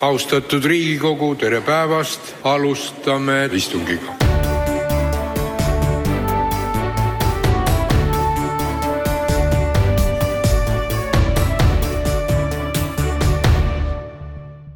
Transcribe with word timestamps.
austatud 0.00 0.64
Riigikogu, 0.64 1.34
tere 1.34 1.58
päevast, 1.60 2.36
alustame 2.46 3.48
istungit. 3.52 4.00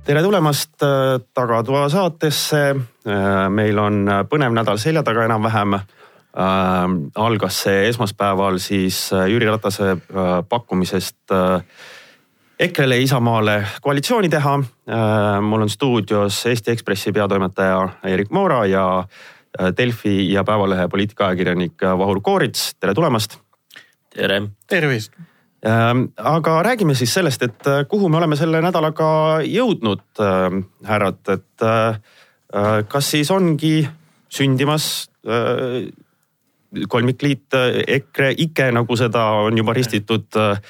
tere 0.03 0.23
tulemast 0.23 0.83
äh, 0.83 1.21
Tagatoa 1.35 1.89
saatesse. 1.89 2.75
Äh, 3.07 3.49
meil 3.51 3.79
on 3.79 4.03
põnev 4.29 4.51
nädal 4.53 4.83
selja 4.83 5.07
taga 5.07 5.25
enam-vähem 5.25 5.79
äh,. 5.79 5.85
algas 7.15 7.63
see 7.63 7.89
esmaspäeval 7.89 8.59
siis 8.59 9.13
äh, 9.13 9.31
Jüri 9.31 9.47
Ratase 9.47 9.91
äh, 9.93 10.43
pakkumisest 10.49 11.31
äh, 11.31 11.63
EKRE-le 12.63 12.97
ja 12.97 13.03
Isamaale 13.03 13.55
koalitsiooni 13.83 14.29
teha. 14.29 14.59
mul 15.41 15.63
on 15.63 15.71
stuudios 15.71 16.47
Eesti 16.47 16.71
Ekspressi 16.71 17.13
peatoimetaja 17.13 17.89
Erik 18.05 18.31
Moora 18.31 18.67
ja 18.67 19.05
Delfi 19.77 20.33
ja 20.33 20.45
Päevalehe 20.45 20.89
poliitikaajakirjanik 20.89 21.83
Vahur 21.99 22.21
Koorits, 22.21 22.75
tere 22.81 22.95
tulemast. 22.95 23.39
tere. 24.15 24.43
tervist 24.69 25.13
aga 26.17 26.63
räägime 26.63 26.95
siis 26.95 27.15
sellest, 27.15 27.43
et 27.43 27.67
kuhu 27.89 28.09
me 28.09 28.17
oleme 28.17 28.37
selle 28.37 28.61
nädalaga 28.61 29.41
jõudnud, 29.47 30.23
härrad, 30.85 31.21
et 31.29 31.67
kas 32.89 33.11
siis 33.11 33.31
ongi 33.31 33.89
sündimas 34.29 35.09
kolmikliit 36.89 37.55
EKRE, 37.87 38.33
IKE 38.39 38.71
nagu 38.73 38.97
seda 38.97 39.25
on 39.45 39.57
juba 39.59 39.75
ristitud 39.77 40.41
äh, 40.41 40.61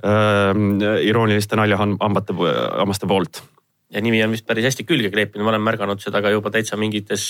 irooniliste 0.00 1.58
naljahambate, 1.58 2.36
hammaste 2.78 3.08
poolt. 3.10 3.42
ja 3.90 4.00
nimi 4.00 4.22
on 4.24 4.30
vist 4.30 4.46
päris 4.46 4.64
hästi 4.68 4.86
külge 4.86 5.10
kleepinud, 5.10 5.44
ma 5.44 5.50
olen 5.50 5.64
märganud 5.66 6.00
seda 6.00 6.22
ka 6.22 6.30
juba 6.30 6.52
täitsa 6.54 6.78
mingites 6.78 7.24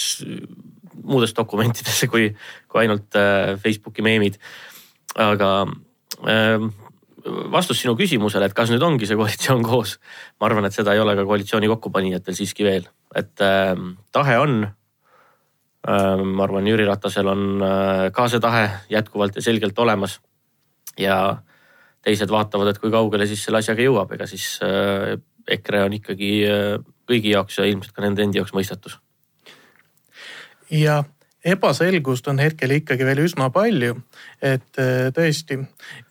muudes 1.03 1.33
dokumentides 1.35 2.05
kui, 2.13 2.29
kui 2.69 2.83
ainult 2.83 3.17
äh, 3.17 3.57
Facebooki 3.59 4.05
meemid. 4.07 4.39
aga 5.19 5.67
äh, 6.29 6.69
vastus 7.53 7.83
sinu 7.83 7.97
küsimusele, 7.99 8.47
et 8.47 8.57
kas 8.57 8.71
nüüd 8.73 8.83
ongi 8.85 9.09
see 9.09 9.19
koalitsioon 9.19 9.65
koos, 9.67 9.99
ma 10.41 10.49
arvan, 10.49 10.69
et 10.69 10.77
seda 10.77 10.95
ei 10.95 11.03
ole 11.03 11.17
ka 11.19 11.27
koalitsiooni 11.29 11.69
kokkupanijatel 11.69 12.37
siiski 12.37 12.65
veel, 12.65 12.87
et 13.17 13.43
äh, 13.45 13.75
tahe 14.13 14.39
on 14.41 14.63
Äh, 15.81 16.21
ma 16.21 16.45
arvan, 16.45 16.67
Jüri 16.69 16.85
Ratasel 16.85 17.29
on 17.31 17.63
äh, 17.65 18.11
ka 18.13 18.27
see 18.29 18.41
tahe 18.43 18.67
jätkuvalt 18.93 19.39
ja 19.39 19.43
selgelt 19.43 19.79
olemas. 19.79 20.21
ja 20.99 21.41
teised 22.05 22.33
vaatavad, 22.33 22.73
et 22.73 22.81
kui 22.81 22.93
kaugele 22.93 23.27
siis 23.29 23.43
selle 23.45 23.61
asjaga 23.61 23.85
jõuab, 23.85 24.13
ega 24.17 24.29
siis 24.31 24.47
äh, 24.65 25.17
EKRE 25.51 25.85
on 25.87 25.97
ikkagi 25.97 26.33
kõigi 27.11 27.33
jaoks 27.33 27.59
ja 27.59 27.67
ilmselt 27.67 27.95
ka 27.97 28.05
nende 28.05 28.23
endi 28.23 28.39
jaoks 28.39 28.55
mõistatus. 28.55 28.99
ja 30.71 31.03
ebaselgust 31.45 32.29
on 32.29 32.39
hetkel 32.41 32.75
ikkagi 32.75 33.05
veel 33.09 33.25
üsna 33.25 33.49
palju. 33.53 33.97
et 34.43 34.79
äh, 34.81 35.09
tõesti, 35.13 35.57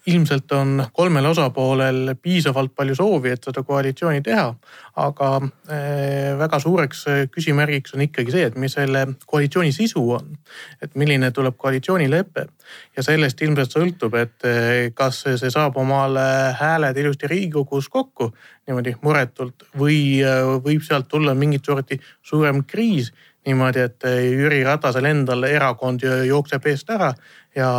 ilmselt 0.10 0.52
on 0.54 0.84
kolmel 0.94 1.26
osapoolel 1.26 2.16
piisavalt 2.22 2.74
palju 2.76 2.96
soovi, 2.98 3.34
et 3.34 3.46
seda 3.46 3.64
koalitsiooni 3.64 4.22
teha. 4.26 4.54
aga 4.96 5.30
äh, 5.38 6.38
väga 6.40 6.60
suureks 6.60 7.06
äh, 7.08 7.22
küsimärgiks 7.32 7.94
on 7.94 8.02
ikkagi 8.08 8.32
see, 8.32 8.48
et 8.50 8.58
mis 8.58 8.74
selle 8.74 9.06
koalitsiooni 9.26 9.72
sisu 9.72 10.04
on. 10.18 10.38
et 10.82 10.96
milline 10.96 11.32
tuleb 11.32 11.58
koalitsioonilepe 11.58 12.48
ja 12.98 13.04
sellest 13.04 13.42
ilmselt 13.42 13.74
sõltub, 13.74 14.16
et 14.18 14.94
kas 14.94 15.24
see 15.26 15.50
saab 15.50 15.78
omale 15.78 16.56
hääled 16.58 16.98
ilusti 16.98 17.28
Riigikogus 17.28 17.90
kokku 17.90 18.32
niimoodi 18.68 18.96
muretult 19.02 19.66
või 19.78 20.22
võib 20.66 20.86
sealt 20.86 21.08
tulla 21.10 21.34
mingit 21.34 21.66
sorti 21.66 22.00
suurem 22.22 22.64
kriis 22.64 23.12
niimoodi, 23.50 23.84
et 23.90 24.06
Jüri 24.30 24.62
Ratasel 24.68 25.10
endal 25.10 25.44
erakond 25.50 26.06
jookseb 26.06 26.70
eest 26.70 26.94
ära 26.94 27.14
ja 27.56 27.70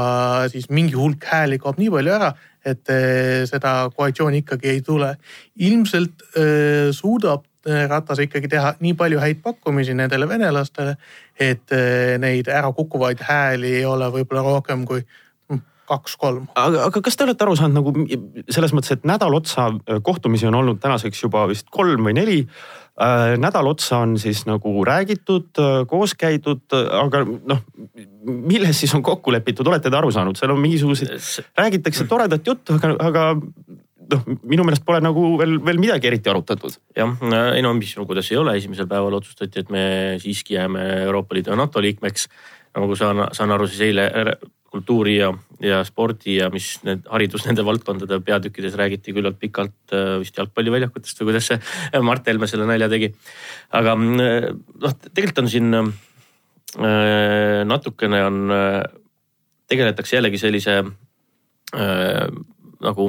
siis 0.50 0.68
mingi 0.70 0.96
hulk 0.98 1.24
hääli 1.30 1.58
kaob 1.62 1.78
nii 1.80 1.90
palju 1.94 2.14
ära, 2.14 2.32
et 2.66 2.92
eh, 2.92 3.44
seda 3.48 3.74
koalitsiooni 3.94 4.42
ikkagi 4.42 4.74
ei 4.74 4.82
tule. 4.84 5.14
ilmselt 5.56 6.26
äh, 6.36 6.90
suudab 6.96 7.46
eh, 7.66 7.86
Ratas 7.88 8.20
ikkagi 8.26 8.48
teha 8.48 8.74
nii 8.80 8.94
palju 8.98 9.20
häid 9.22 9.42
pakkumisi 9.42 9.94
nendele 9.94 10.28
venelastele, 10.28 10.96
et 11.40 11.72
neid 12.20 12.48
ära 12.52 12.72
kukkuvaid 12.76 13.22
hääli 13.24 13.78
ei 13.80 13.84
ole 13.88 14.10
võib-olla 14.12 14.42
rohkem 14.44 14.84
kui 14.84 15.00
hm, 15.00 15.62
kaks-kolm. 15.88 16.50
aga, 16.54 16.84
aga 16.90 17.00
kas 17.00 17.16
te 17.16 17.24
olete 17.24 17.46
aru 17.46 17.56
saanud 17.56 17.78
nagu 17.78 17.94
selles 18.50 18.74
mõttes, 18.76 18.98
et 18.98 19.08
nädal 19.08 19.34
otsa 19.38 19.70
kohtumisi 20.02 20.50
on 20.50 20.60
olnud 20.60 20.82
tänaseks 20.82 21.22
juba 21.24 21.46
vist 21.48 21.70
kolm 21.72 22.10
või 22.10 22.18
neli 22.18 22.42
nädal 23.40 23.66
otsa 23.70 24.02
on 24.04 24.18
siis 24.20 24.44
nagu 24.48 24.84
räägitud, 24.84 25.50
äh, 25.58 25.86
koos 25.88 26.14
käidud, 26.14 26.66
äh, 26.76 26.88
aga 27.00 27.22
noh, 27.24 27.62
milles 28.24 28.80
siis 28.80 28.94
on 28.94 29.02
kokku 29.02 29.32
lepitud, 29.32 29.66
olete 29.66 29.90
te 29.90 29.96
aru 29.96 30.10
saanud, 30.12 30.36
seal 30.36 30.52
on 30.52 30.60
mingisuguseid, 30.60 31.14
räägitakse 31.58 32.04
toredat 32.10 32.46
juttu, 32.46 32.76
aga, 32.76 32.92
aga 33.00 33.24
noh, 34.10 34.28
minu 34.42 34.66
meelest 34.66 34.84
pole 34.84 35.00
nagu 35.04 35.24
veel, 35.40 35.56
veel 35.64 35.80
midagi 35.80 36.10
eriti 36.10 36.32
arutatud. 36.32 36.76
jah, 36.96 37.16
ei 37.54 37.64
no 37.64 37.72
mis, 37.78 37.94
kuidas 38.06 38.30
ei 38.32 38.40
ole, 38.40 38.56
esimesel 38.60 38.88
päeval 38.90 39.20
otsustati, 39.20 39.64
et 39.64 39.72
me 39.72 39.84
siiski 40.20 40.58
jääme 40.58 40.86
Euroopa 41.06 41.34
Liidu 41.34 41.54
ja 41.54 41.60
NATO 41.60 41.82
liikmeks. 41.82 42.28
nagu 42.76 42.96
saan, 42.96 43.28
saan 43.32 43.50
aru, 43.50 43.66
siis 43.66 43.80
eile 43.88 44.10
kultuuri 44.70 45.16
ja, 45.16 45.30
ja 45.62 45.80
spordi 45.86 46.36
ja 46.36 46.48
mis 46.52 46.76
need 46.86 47.02
haridus 47.10 47.44
nende 47.46 47.64
valdkondade 47.66 48.20
peatükkides 48.26 48.76
räägiti 48.78 49.14
küllalt 49.16 49.40
pikalt 49.40 49.94
äh, 49.96 50.14
vist 50.22 50.38
jalgpalliväljakutest 50.38 51.20
või 51.20 51.32
kuidas 51.32 51.50
see 51.50 51.58
Mart 52.06 52.28
Helme 52.30 52.48
selle 52.50 52.68
nalja 52.70 52.88
tegi. 52.92 53.10
aga 53.74 53.96
äh, 53.98 54.48
noh, 54.54 54.96
tegelikult 55.10 55.42
on 55.44 55.50
siin 55.50 55.80
äh, 55.80 55.90
natukene 57.66 58.22
on, 58.28 58.40
tegeletakse 59.70 60.16
jällegi 60.16 60.38
sellise 60.38 60.80
nagu 61.70 63.04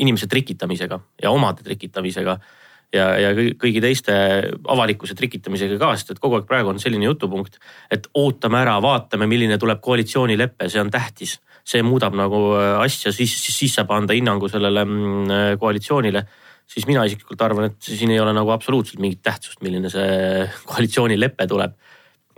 inimese 0.00 0.28
trikitamisega 0.30 0.96
ja 1.22 1.32
omade 1.32 1.64
trikitamisega 1.64 2.38
ja, 2.94 3.06
ja 3.20 3.30
kõigi 3.34 3.82
teiste 3.82 4.14
avalikkuse 4.70 5.14
trikitamisega 5.18 5.78
ka, 5.80 5.92
sest 5.98 6.14
et 6.14 6.22
kogu 6.22 6.38
aeg 6.38 6.48
praegu 6.48 6.72
on 6.72 6.80
selline 6.82 7.06
jutupunkt, 7.06 7.60
et 7.92 8.08
ootame 8.18 8.60
ära, 8.62 8.76
vaatame, 8.82 9.28
milline 9.30 9.58
tuleb 9.60 9.82
koalitsioonilepe, 9.84 10.68
see 10.70 10.82
on 10.82 10.92
tähtis. 10.92 11.38
see 11.70 11.82
muudab 11.84 12.14
nagu 12.16 12.38
äh, 12.56 12.80
asja, 12.80 13.12
siis, 13.12 13.30
siis, 13.36 13.56
siis 13.58 13.74
saab 13.76 13.90
anda 13.94 14.14
hinnangu 14.16 14.48
sellele 14.48 14.84
mm, 14.84 15.30
äh, 15.30 15.50
koalitsioonile. 15.60 16.24
siis 16.66 16.86
mina 16.86 17.04
isiklikult 17.04 17.42
arvan, 17.42 17.64
et 17.70 17.82
siin 17.82 18.10
ei 18.10 18.20
ole 18.20 18.32
nagu 18.32 18.50
absoluutselt 18.50 19.00
mingit 19.00 19.22
tähtsust, 19.22 19.60
milline 19.62 19.90
see 19.90 20.46
koalitsioonilepe 20.70 21.46
tuleb. 21.46 21.76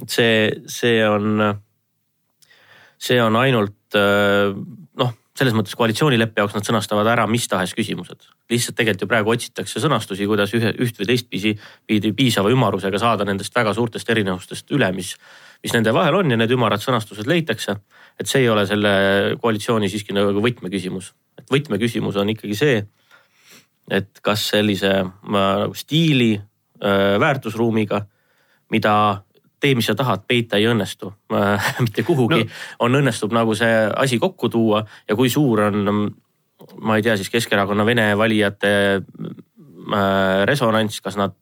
see, 0.09 0.51
see 0.67 1.09
on, 1.09 1.55
see 2.99 3.23
on 3.23 3.37
ainult 3.37 3.97
äh, 3.97 4.53
selles 5.39 5.55
mõttes 5.57 5.77
koalitsioonileppe 5.79 6.43
jaoks 6.43 6.57
nad 6.57 6.67
sõnastavad 6.67 7.09
ära 7.09 7.25
mis 7.31 7.47
tahes 7.49 7.73
küsimused. 7.77 8.27
lihtsalt 8.53 8.77
tegelikult 8.77 9.07
ju 9.07 9.09
praegu 9.09 9.33
otsitakse 9.33 9.81
sõnastusi, 9.81 10.27
kuidas 10.29 10.53
ühe, 10.57 10.75
üht 10.85 10.99
või 11.01 11.09
teistpidi 11.09 11.55
pidi 11.89 12.13
piisava 12.13 12.53
ümarusega 12.53 13.01
saada 13.01 13.25
nendest 13.25 13.55
väga 13.57 13.73
suurtest 13.75 14.11
erinevustest 14.13 14.71
üle, 14.77 14.91
mis, 14.93 15.15
mis 15.65 15.73
nende 15.73 15.95
vahel 15.97 16.21
on 16.21 16.31
ja 16.31 16.37
need 16.37 16.53
ümarad 16.53 16.85
sõnastused 16.85 17.27
leitakse. 17.27 17.77
et 18.21 18.29
see 18.29 18.43
ei 18.43 18.49
ole 18.49 18.67
selle 18.67 18.93
koalitsiooni 19.41 19.89
siiski 19.89 20.13
nagu 20.13 20.41
võtmeküsimus, 20.45 21.13
et 21.39 21.49
võtmeküsimus 21.51 22.17
on 22.21 22.29
ikkagi 22.29 22.55
see, 22.55 22.83
et 23.91 24.21
kas 24.23 24.51
sellise 24.53 24.93
nagu 25.25 25.75
stiili, 25.75 26.35
äh, 26.85 27.17
väärtusruumiga, 27.21 28.05
mida 28.71 29.25
tee, 29.63 29.77
mis 29.79 29.89
sa 29.89 29.95
tahad, 29.99 30.25
peita 30.29 30.59
ei 30.59 30.67
õnnestu. 30.71 31.13
Mitte 31.85 32.05
kuhugi 32.07 32.43
no.. 32.43 32.51
on, 32.87 32.99
õnnestub 33.03 33.35
nagu 33.35 33.55
see 33.59 33.87
asi 33.97 34.19
kokku 34.23 34.51
tuua 34.53 34.83
ja 35.09 35.19
kui 35.19 35.31
suur 35.33 35.67
on, 35.69 36.11
ma 36.83 36.99
ei 36.99 37.07
tea, 37.07 37.17
siis 37.21 37.31
Keskerakonna 37.33 37.87
vene 37.87 38.11
valijate 38.19 38.73
äh, 38.99 40.43
resonants, 40.49 41.01
kas 41.05 41.19
nad, 41.21 41.37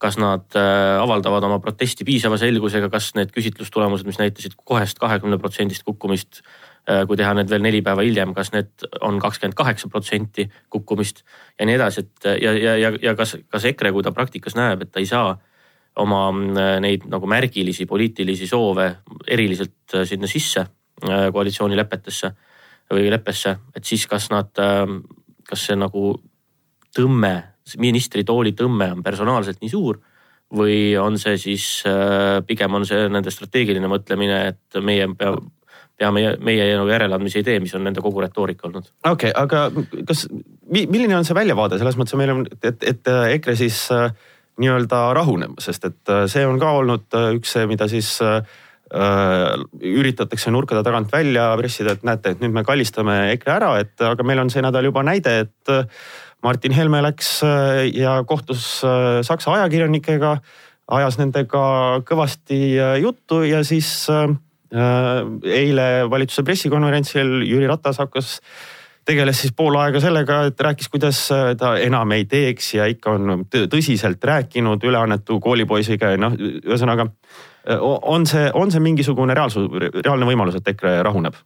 kas 0.00 0.18
nad 0.20 0.58
äh, 0.58 0.96
avaldavad 1.02 1.46
oma 1.46 1.60
protesti 1.62 2.06
piisava 2.08 2.38
selgusega, 2.40 2.90
kas 2.92 3.12
need 3.18 3.34
küsitlustulemused, 3.34 4.08
mis 4.08 4.20
näitasid 4.22 4.58
kohest 4.64 5.02
kahekümne 5.02 5.38
protsendist 5.38 5.86
kukkumist 5.86 6.42
äh, 6.42 7.04
kui 7.06 7.18
teha 7.20 7.34
need 7.38 7.50
veel 7.50 7.62
neli 7.66 7.82
päeva 7.86 8.06
hiljem, 8.06 8.34
kas 8.34 8.54
need 8.56 8.88
on 9.06 9.20
kakskümmend 9.22 9.58
kaheksa 9.58 9.90
protsenti 9.92 10.48
kukkumist 10.70 11.22
ja 11.58 11.68
nii 11.68 11.78
edasi, 11.78 12.06
et 12.06 12.32
ja, 12.42 12.56
ja, 12.56 12.74
ja, 12.80 12.92
ja 13.10 13.14
kas, 13.18 13.36
kas 13.50 13.70
EKRE, 13.70 13.94
kui 13.94 14.06
ta 14.06 14.14
praktikas 14.16 14.58
näeb, 14.58 14.82
et 14.86 14.92
ta 14.94 15.02
ei 15.02 15.08
saa 15.10 15.36
oma 15.98 16.28
äh, 16.30 16.76
neid 16.82 17.06
nagu 17.10 17.28
märgilisi 17.30 17.86
poliitilisi 17.86 18.46
soove 18.46 18.86
eriliselt 19.26 19.94
äh, 19.94 20.06
sinna 20.08 20.30
sisse 20.30 20.62
äh, 20.62 21.26
koalitsioonilepetesse 21.32 22.32
või 22.90 23.10
leppesse, 23.10 23.54
et 23.76 23.86
siis 23.86 24.02
kas 24.10 24.24
nad, 24.32 24.50
kas 25.46 25.66
see 25.68 25.76
nagu 25.78 26.08
tõmme, 26.90 27.34
ministritooli 27.78 28.50
tõmme 28.58 28.88
on 28.96 29.04
personaalselt 29.06 29.60
nii 29.62 29.70
suur 29.70 30.00
või 30.58 30.96
on 30.98 31.14
see 31.22 31.36
siis 31.38 31.84
pigem 32.48 32.74
on 32.74 32.88
see 32.88 33.04
nende 33.06 33.30
strateegiline 33.30 33.86
mõtlemine, 33.86 34.40
et 34.50 34.80
meie 34.82 35.06
peab 35.14 35.38
peame 36.00 36.34
meie 36.42 36.66
nagu 36.74 36.90
järeleandmisi 36.90 37.38
ei 37.38 37.46
tee, 37.46 37.60
mis 37.62 37.76
on 37.78 37.84
nende 37.86 38.02
kogu 38.02 38.24
retoorika 38.24 38.66
olnud. 38.66 38.90
okei 39.06 39.30
okay,, 39.30 39.38
aga 39.38 40.02
kas, 40.08 40.24
milline 40.66 41.14
on 41.14 41.28
see 41.28 41.36
väljavaade 41.36 41.78
selles 41.78 41.98
mõttes, 42.00 42.18
meil 42.18 42.34
on, 42.34 42.44
et, 42.58 42.82
et 42.82 43.10
EKRE 43.36 43.54
siis 43.60 43.84
äh, 43.94 44.10
nii-öelda 44.60 45.02
rahunema, 45.16 45.60
sest 45.62 45.86
et 45.88 46.12
see 46.30 46.46
on 46.46 46.58
ka 46.60 46.72
olnud 46.80 47.18
üks 47.38 47.56
see, 47.56 47.66
mida 47.70 47.88
siis 47.90 48.12
äh, 48.24 48.40
üritatakse 48.90 50.52
nurkade 50.52 50.82
tagant 50.86 51.12
välja 51.12 51.50
pressida, 51.60 51.94
et 51.94 52.06
näete, 52.06 52.34
et 52.34 52.42
nüüd 52.42 52.54
me 52.56 52.64
kallistame 52.66 53.20
EKRE 53.36 53.54
ära, 53.54 53.70
et 53.82 54.02
aga 54.06 54.26
meil 54.26 54.42
on 54.42 54.50
see 54.52 54.64
nädal 54.64 54.88
juba 54.88 55.04
näide, 55.06 55.36
et 55.46 55.74
Martin 56.42 56.74
Helme 56.74 57.02
läks 57.04 57.38
ja 57.94 58.16
kohtus 58.26 58.80
Saksa 58.80 59.52
ajakirjanikega, 59.58 60.32
ajas 60.90 61.20
nendega 61.20 61.62
kõvasti 62.08 62.60
juttu 63.02 63.42
ja 63.44 63.60
siis 63.62 64.08
eile 64.70 65.86
valitsuse 66.10 66.44
pressikonverentsil 66.46 67.42
Jüri 67.46 67.68
Ratas 67.70 68.00
hakkas 68.02 68.38
tegeles 69.06 69.40
siis 69.40 69.54
pool 69.56 69.76
aega 69.80 70.00
sellega, 70.02 70.42
et 70.50 70.60
rääkis, 70.60 70.88
kuidas 70.92 71.20
ta 71.58 71.74
enam 71.82 72.12
ei 72.16 72.24
teeks 72.30 72.74
ja 72.74 72.86
ikka 72.90 73.16
on 73.16 73.46
tõsiselt 73.50 74.24
rääkinud 74.24 74.84
üleannetu 74.86 75.40
koolipoisiga 75.40 76.12
ja 76.14 76.20
noh, 76.20 76.36
ühesõnaga 76.36 77.10
on 78.02 78.26
see, 78.26 78.50
on 78.54 78.72
see 78.72 78.80
mingisugune 78.80 79.34
reaalsus, 79.34 79.68
reaalne 80.04 80.28
võimalus, 80.28 80.60
et 80.60 80.68
EKRE 80.74 81.00
rahuneb? 81.06 81.38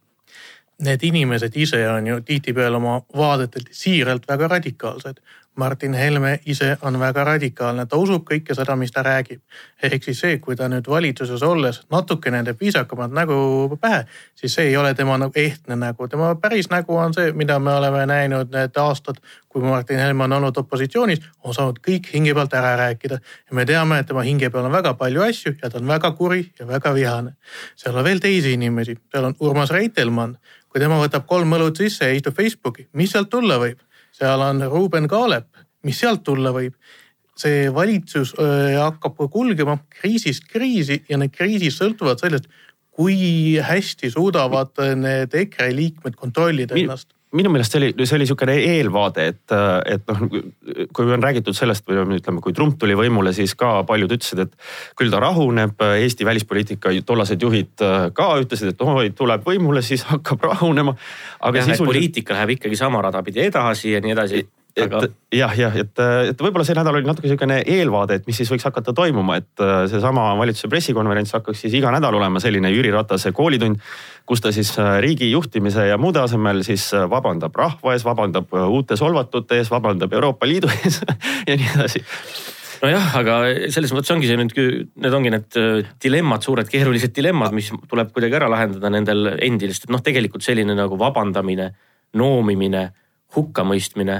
Need 0.85 1.03
inimesed 1.07 1.55
ise 1.55 1.79
on 1.87 2.07
ju 2.07 2.19
tihtipeale 2.27 2.77
oma 2.77 2.97
vaadetelt 3.15 3.71
siiralt 3.71 4.27
väga 4.27 4.47
radikaalsed. 4.57 5.21
Martin 5.55 5.93
Helme 5.93 6.39
ise 6.45 6.77
on 6.81 6.99
väga 6.99 7.23
radikaalne, 7.23 7.85
ta 7.85 7.97
usub 7.97 8.25
kõike 8.27 8.55
seda, 8.55 8.75
mis 8.75 8.91
ta 8.91 9.03
räägib. 9.03 9.41
ehk 9.83 10.03
siis 10.03 10.19
see, 10.19 10.37
kui 10.39 10.55
ta 10.55 10.67
nüüd 10.67 10.87
valitsuses 10.89 11.43
olles 11.43 11.81
natukene 11.91 12.43
teeb 12.43 12.59
viisakamat 12.59 13.11
nägu 13.11 13.77
pähe, 13.81 14.05
siis 14.35 14.53
see 14.55 14.67
ei 14.67 14.77
ole 14.77 14.93
tema 14.93 15.17
nagu 15.17 15.31
ehtne 15.35 15.75
nägu. 15.75 16.07
tema 16.07 16.35
päris 16.35 16.69
nägu 16.69 16.97
on 16.97 17.13
see, 17.13 17.31
mida 17.31 17.59
me 17.59 17.73
oleme 17.73 18.05
näinud 18.05 18.51
need 18.51 18.77
aastad, 18.77 19.15
kui 19.49 19.61
Martin 19.61 19.99
Helme 19.99 20.23
on 20.23 20.33
olnud 20.33 20.57
opositsioonis, 20.57 21.21
on 21.43 21.53
saanud 21.53 21.79
kõik 21.79 22.11
hinge 22.13 22.33
pealt 22.33 22.53
ära 22.53 22.75
rääkida. 22.75 23.19
ja 23.49 23.55
me 23.55 23.65
teame, 23.65 23.99
et 23.99 24.07
tema 24.07 24.21
hinge 24.21 24.49
peal 24.49 24.65
on 24.65 24.71
väga 24.71 24.93
palju 24.93 25.21
asju 25.21 25.55
ja 25.63 25.69
ta 25.69 25.77
on 25.77 25.87
väga 25.87 26.11
kuri 26.11 26.51
ja 26.59 26.67
väga 26.67 26.93
vihane. 26.93 27.35
seal 27.75 27.95
on 27.95 28.03
veel 28.03 28.19
teisi 28.19 28.53
inimesi, 28.53 28.97
seal 29.11 29.23
on 29.23 29.35
Urmas 29.39 29.71
Reitelmann. 29.71 30.37
kui 30.69 30.79
tema 30.79 30.99
võtab 30.99 31.25
kolm 31.25 31.51
õlut 31.51 31.77
sisse 31.77 32.05
ja 32.05 32.13
istub 32.13 32.35
Facebooki, 32.35 32.89
mis 32.93 33.11
sealt 33.11 33.29
tulla 33.29 33.55
võib? 33.57 33.79
Seal 34.15 34.43
on 34.45 34.63
Ruuben 34.71 35.09
Kaalep, 35.11 35.49
mis 35.83 35.99
sealt 35.99 36.23
tulla 36.23 36.53
võib. 36.55 36.77
see 37.35 37.67
valitsus 37.67 38.29
hakkab 38.79 39.17
kulgema 39.27 39.73
kriisist 39.91 40.45
kriisi 40.47 41.01
ja 41.09 41.17
need 41.19 41.33
kriisid 41.35 41.73
sõltuvad 41.75 42.21
sellest, 42.23 42.45
kui 42.95 43.57
hästi 43.59 44.07
suudavad 44.13 44.71
need 44.95 45.35
EKRE 45.35 45.67
liikmed 45.75 46.15
kontrollida 46.15 46.77
ennast 46.79 47.09
minu 47.35 47.51
meelest 47.53 47.75
see 47.75 47.81
oli, 47.81 48.05
see 48.05 48.15
oli 48.17 48.25
niisugune 48.25 48.55
eelvaade, 48.61 49.27
et, 49.31 49.55
et 49.91 50.11
noh, 50.11 50.23
kui 50.95 51.13
on 51.13 51.23
räägitud 51.23 51.57
sellest 51.57 51.85
või 51.87 52.17
ütleme, 52.17 52.41
kui 52.43 52.55
Trump 52.55 52.79
tuli 52.81 52.97
võimule, 52.97 53.33
siis 53.35 53.55
ka 53.59 53.77
paljud 53.87 54.15
ütlesid, 54.15 54.45
et 54.45 54.55
küll 54.99 55.13
ta 55.13 55.21
rahuneb. 55.23 55.79
Eesti 55.99 56.27
välispoliitika 56.27 56.93
tollased 57.05 57.41
juhid 57.41 57.85
ka 58.15 58.29
ütlesid, 58.41 58.73
et 58.73 58.85
oi, 58.85 59.09
tuleb 59.15 59.47
võimule, 59.47 59.83
siis 59.85 60.05
hakkab 60.09 60.47
rahunema. 60.51 60.95
aga 61.39 61.57
ja 61.57 61.65
sisuliselt... 61.65 61.91
poliitika 61.91 62.37
läheb 62.37 62.55
ikkagi 62.57 62.79
sama 62.79 63.01
rada 63.05 63.23
pidi 63.23 63.43
edasi 63.45 63.95
ja 63.95 64.03
nii 64.03 64.15
edasi 64.15 64.45
aga... 64.83 65.01
et 65.05 65.37
jah, 65.39 65.53
jah, 65.57 65.75
et, 65.79 66.01
et 66.31 66.41
võib-olla 66.41 66.65
see 66.67 66.75
nädal 66.77 66.97
oli 66.97 67.07
natuke 67.07 67.27
niisugune 67.27 67.61
eelvaade, 67.75 68.19
et 68.19 68.25
mis 68.27 68.37
siis 68.39 68.49
võiks 68.51 68.65
hakata 68.67 68.93
toimuma, 68.95 69.37
et 69.41 69.63
äh, 69.63 69.85
seesama 69.91 70.27
valitsuse 70.39 70.69
pressikonverents 70.71 71.35
hakkaks 71.37 71.63
siis 71.65 71.77
iga 71.79 71.93
nädal 71.95 72.17
olema 72.17 72.41
selline 72.43 72.71
Jüri 72.73 72.91
Ratase 72.93 73.31
koolitund, 73.35 73.79
kus 74.27 74.43
ta 74.43 74.51
siis 74.55 74.73
äh, 74.81 74.97
riigi 75.03 75.29
juhtimise 75.31 75.87
ja 75.89 75.99
muude 76.01 76.21
asemel 76.23 76.63
siis 76.67 76.89
äh, 76.95 77.07
vabandab 77.11 77.55
rahva 77.55 77.95
ees, 77.95 78.05
vabandab 78.07 78.51
uute 78.65 78.99
solvatute 78.99 79.61
ees, 79.61 79.71
vabandab 79.71 80.13
Euroopa 80.13 80.49
Liidu 80.49 80.71
ees 80.81 81.01
ja 81.49 81.55
nii 81.55 81.71
edasi. 81.77 82.03
Nojah, 82.83 83.13
aga 83.17 83.35
selles 83.71 83.93
mõttes 83.95 84.11
ongi 84.11 84.27
see 84.27 84.37
nüüd, 84.37 84.51
need 84.99 85.13
ongi 85.15 85.31
need 85.31 85.55
dilemmad, 86.03 86.43
suured 86.43 86.67
keerulised 86.69 87.15
dilemmad, 87.15 87.55
mis 87.55 87.71
tuleb 87.89 88.11
kuidagi 88.13 88.35
ära 88.37 88.49
lahendada 88.51 88.91
nendel 88.91 89.31
endil, 89.39 89.71
sest 89.73 89.87
et 89.87 89.93
noh, 89.95 90.03
tegelikult 90.03 90.43
selline 90.45 90.75
nagu 90.75 90.99
vabandamine, 90.99 91.71
noomimine, 92.19 92.89
hukkamõistmine 93.35 94.19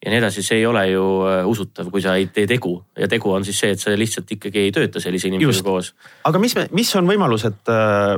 ja 0.00 0.10
nii 0.10 0.20
edasi, 0.20 0.42
see 0.44 0.60
ei 0.62 0.66
ole 0.66 0.86
ju 0.88 1.06
äh, 1.28 1.46
usutav, 1.48 1.90
kui 1.92 2.02
sa 2.04 2.16
ei 2.16 2.30
tee 2.32 2.48
tegu 2.48 2.72
ja 2.98 3.08
tegu 3.10 3.32
on 3.34 3.44
siis 3.44 3.58
see, 3.60 3.74
et 3.74 3.82
sa 3.82 3.92
lihtsalt 3.96 4.30
ikkagi 4.36 4.64
ei 4.64 4.74
tööta 4.74 5.02
sellise 5.02 5.28
inimesega 5.28 5.66
koos. 5.66 5.92
aga 6.28 6.40
mis, 6.40 6.56
mis 6.76 6.92
on 6.96 7.10
võimalus, 7.10 7.44
et, 7.48 7.60
äh, 7.72 8.14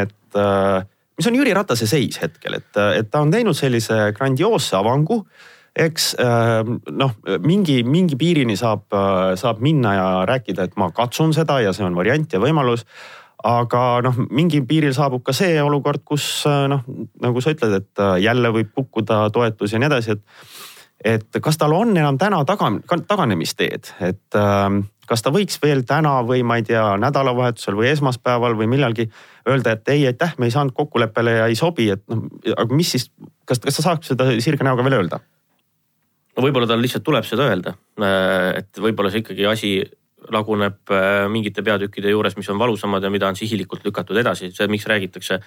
et 0.00 0.40
äh, 0.40 0.86
mis 1.18 1.28
on 1.28 1.36
Jüri 1.36 1.52
Ratase 1.56 1.88
seis 1.90 2.16
hetkel, 2.22 2.56
et, 2.60 2.70
et 2.96 3.12
ta 3.12 3.20
on 3.24 3.34
teinud 3.34 3.56
sellise 3.56 4.10
grandioosse 4.16 4.78
avangu 4.78 5.22
eks 5.76 6.14
noh, 6.16 7.10
mingi, 7.44 7.82
mingi 7.84 8.16
piirini 8.16 8.54
saab, 8.56 8.86
saab 9.36 9.58
minna 9.60 9.90
ja 9.92 10.06
rääkida, 10.24 10.64
et 10.64 10.78
ma 10.80 10.86
katsun 10.88 11.34
seda 11.36 11.58
ja 11.60 11.74
see 11.76 11.84
on 11.84 11.98
variant 11.98 12.32
ja 12.32 12.40
võimalus. 12.40 12.86
aga 13.44 13.82
noh, 14.00 14.22
mingil 14.32 14.64
piiril 14.64 14.94
saabub 14.96 15.20
ka 15.26 15.34
see 15.36 15.60
olukord, 15.60 16.00
kus 16.00 16.46
noh, 16.48 16.80
nagu 17.20 17.44
sa 17.44 17.52
ütled, 17.52 17.76
et 17.76 18.04
jälle 18.24 18.54
võib 18.56 18.72
kukkuda 18.72 19.26
toetus 19.36 19.76
ja 19.76 19.82
nii 19.82 19.90
edasi, 19.90 20.16
et 20.16 20.24
et 21.04 21.40
kas 21.42 21.58
tal 21.60 21.74
on 21.76 21.96
enam 21.96 22.18
täna 22.18 22.42
taga, 22.48 22.70
taganemisteed, 23.08 23.92
et 24.00 24.38
äh, 24.38 24.68
kas 25.06 25.22
ta 25.22 25.32
võiks 25.34 25.60
veel 25.62 25.84
täna 25.88 26.18
või 26.26 26.42
ma 26.46 26.58
ei 26.60 26.66
tea, 26.66 26.84
nädalavahetusel 27.00 27.76
või 27.78 27.90
esmaspäeval 27.92 28.56
või 28.58 28.68
millalgi 28.70 29.08
öelda, 29.48 29.76
et 29.76 29.88
ei, 29.94 30.06
aitäh, 30.08 30.34
me 30.38 30.48
ei 30.48 30.54
saanud 30.54 30.74
kokkuleppele 30.76 31.38
ja 31.40 31.46
ei 31.50 31.58
sobi, 31.58 31.90
et 31.94 32.02
noh, 32.10 32.26
aga 32.56 32.74
mis 32.74 32.96
siis, 32.96 33.10
kas, 33.44 33.62
kas 33.62 33.78
sa 33.78 33.90
saaks 33.90 34.12
seda 34.14 34.28
sirge 34.42 34.66
näoga 34.66 34.86
veel 34.86 35.00
öelda? 35.00 35.22
no 36.36 36.44
võib-olla 36.44 36.68
tal 36.68 36.82
lihtsalt 36.84 37.04
tuleb 37.06 37.24
seda 37.28 37.46
öelda, 37.50 37.76
äh, 38.02 38.50
et 38.62 38.82
võib-olla 38.82 39.12
see 39.12 39.24
ikkagi 39.24 39.46
asi 39.48 39.76
laguneb 40.32 40.90
äh, 40.90 41.26
mingite 41.30 41.62
peatükkide 41.62 42.10
juures, 42.10 42.36
mis 42.38 42.50
on 42.50 42.58
valusamad 42.58 43.04
ja 43.04 43.12
mida 43.12 43.28
on 43.30 43.38
sihilikult 43.38 43.86
lükatud 43.86 44.18
edasi, 44.20 44.50
see, 44.54 44.68
miks 44.72 44.88
räägitakse 44.90 45.40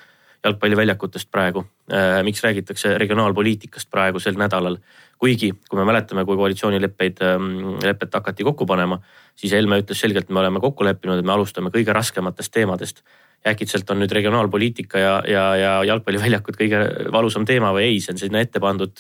jalgpalliväljakutest 0.44 1.32
praegu. 1.32 1.66
Äh, 1.94 2.24
miks 2.24 2.44
räägitakse 2.44 2.98
regionaalpoliitikast 2.98 3.90
praegu 3.92 4.20
sel 4.20 4.38
nädalal. 4.40 4.78
kuigi, 5.20 5.52
kui 5.70 5.76
me 5.76 5.84
mäletame, 5.84 6.24
kui 6.26 6.38
koalitsioonileppeid, 6.40 7.18
ähm, 7.28 7.74
lepet 7.84 8.14
hakati 8.14 8.44
kokku 8.44 8.66
panema, 8.66 9.02
siis 9.36 9.52
Helme 9.52 9.82
ütles 9.82 10.00
selgelt, 10.00 10.30
me 10.30 10.40
oleme 10.40 10.62
kokku 10.64 10.86
leppinud, 10.88 11.20
et 11.20 11.26
me 11.26 11.34
alustame 11.34 11.70
kõige 11.70 11.94
raskematest 11.94 12.54
teemadest. 12.54 13.04
äkitselt 13.48 13.90
on 13.90 14.00
nüüd 14.00 14.12
regionaalpoliitika 14.12 15.00
ja, 15.00 15.24
ja, 15.28 15.44
ja 15.56 15.84
jalgpalliväljakud 15.88 16.58
kõige 16.60 16.80
valusam 17.12 17.46
teema 17.46 17.72
või 17.72 17.84
ei, 17.84 18.00
see 18.04 18.12
on 18.12 18.18
sinna 18.20 18.40
ette 18.40 18.60
pandud 18.60 19.00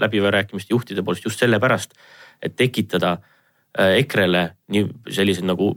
läbirääkimiste 0.00 0.72
juhtide 0.72 1.02
poolt 1.02 1.24
just 1.24 1.38
sellepärast, 1.38 1.92
et 2.42 2.56
tekitada 2.56 3.18
äh, 3.78 3.98
EKRE-le 3.98 4.50
nii 4.68 4.88
sellised 5.08 5.44
nagu 5.44 5.74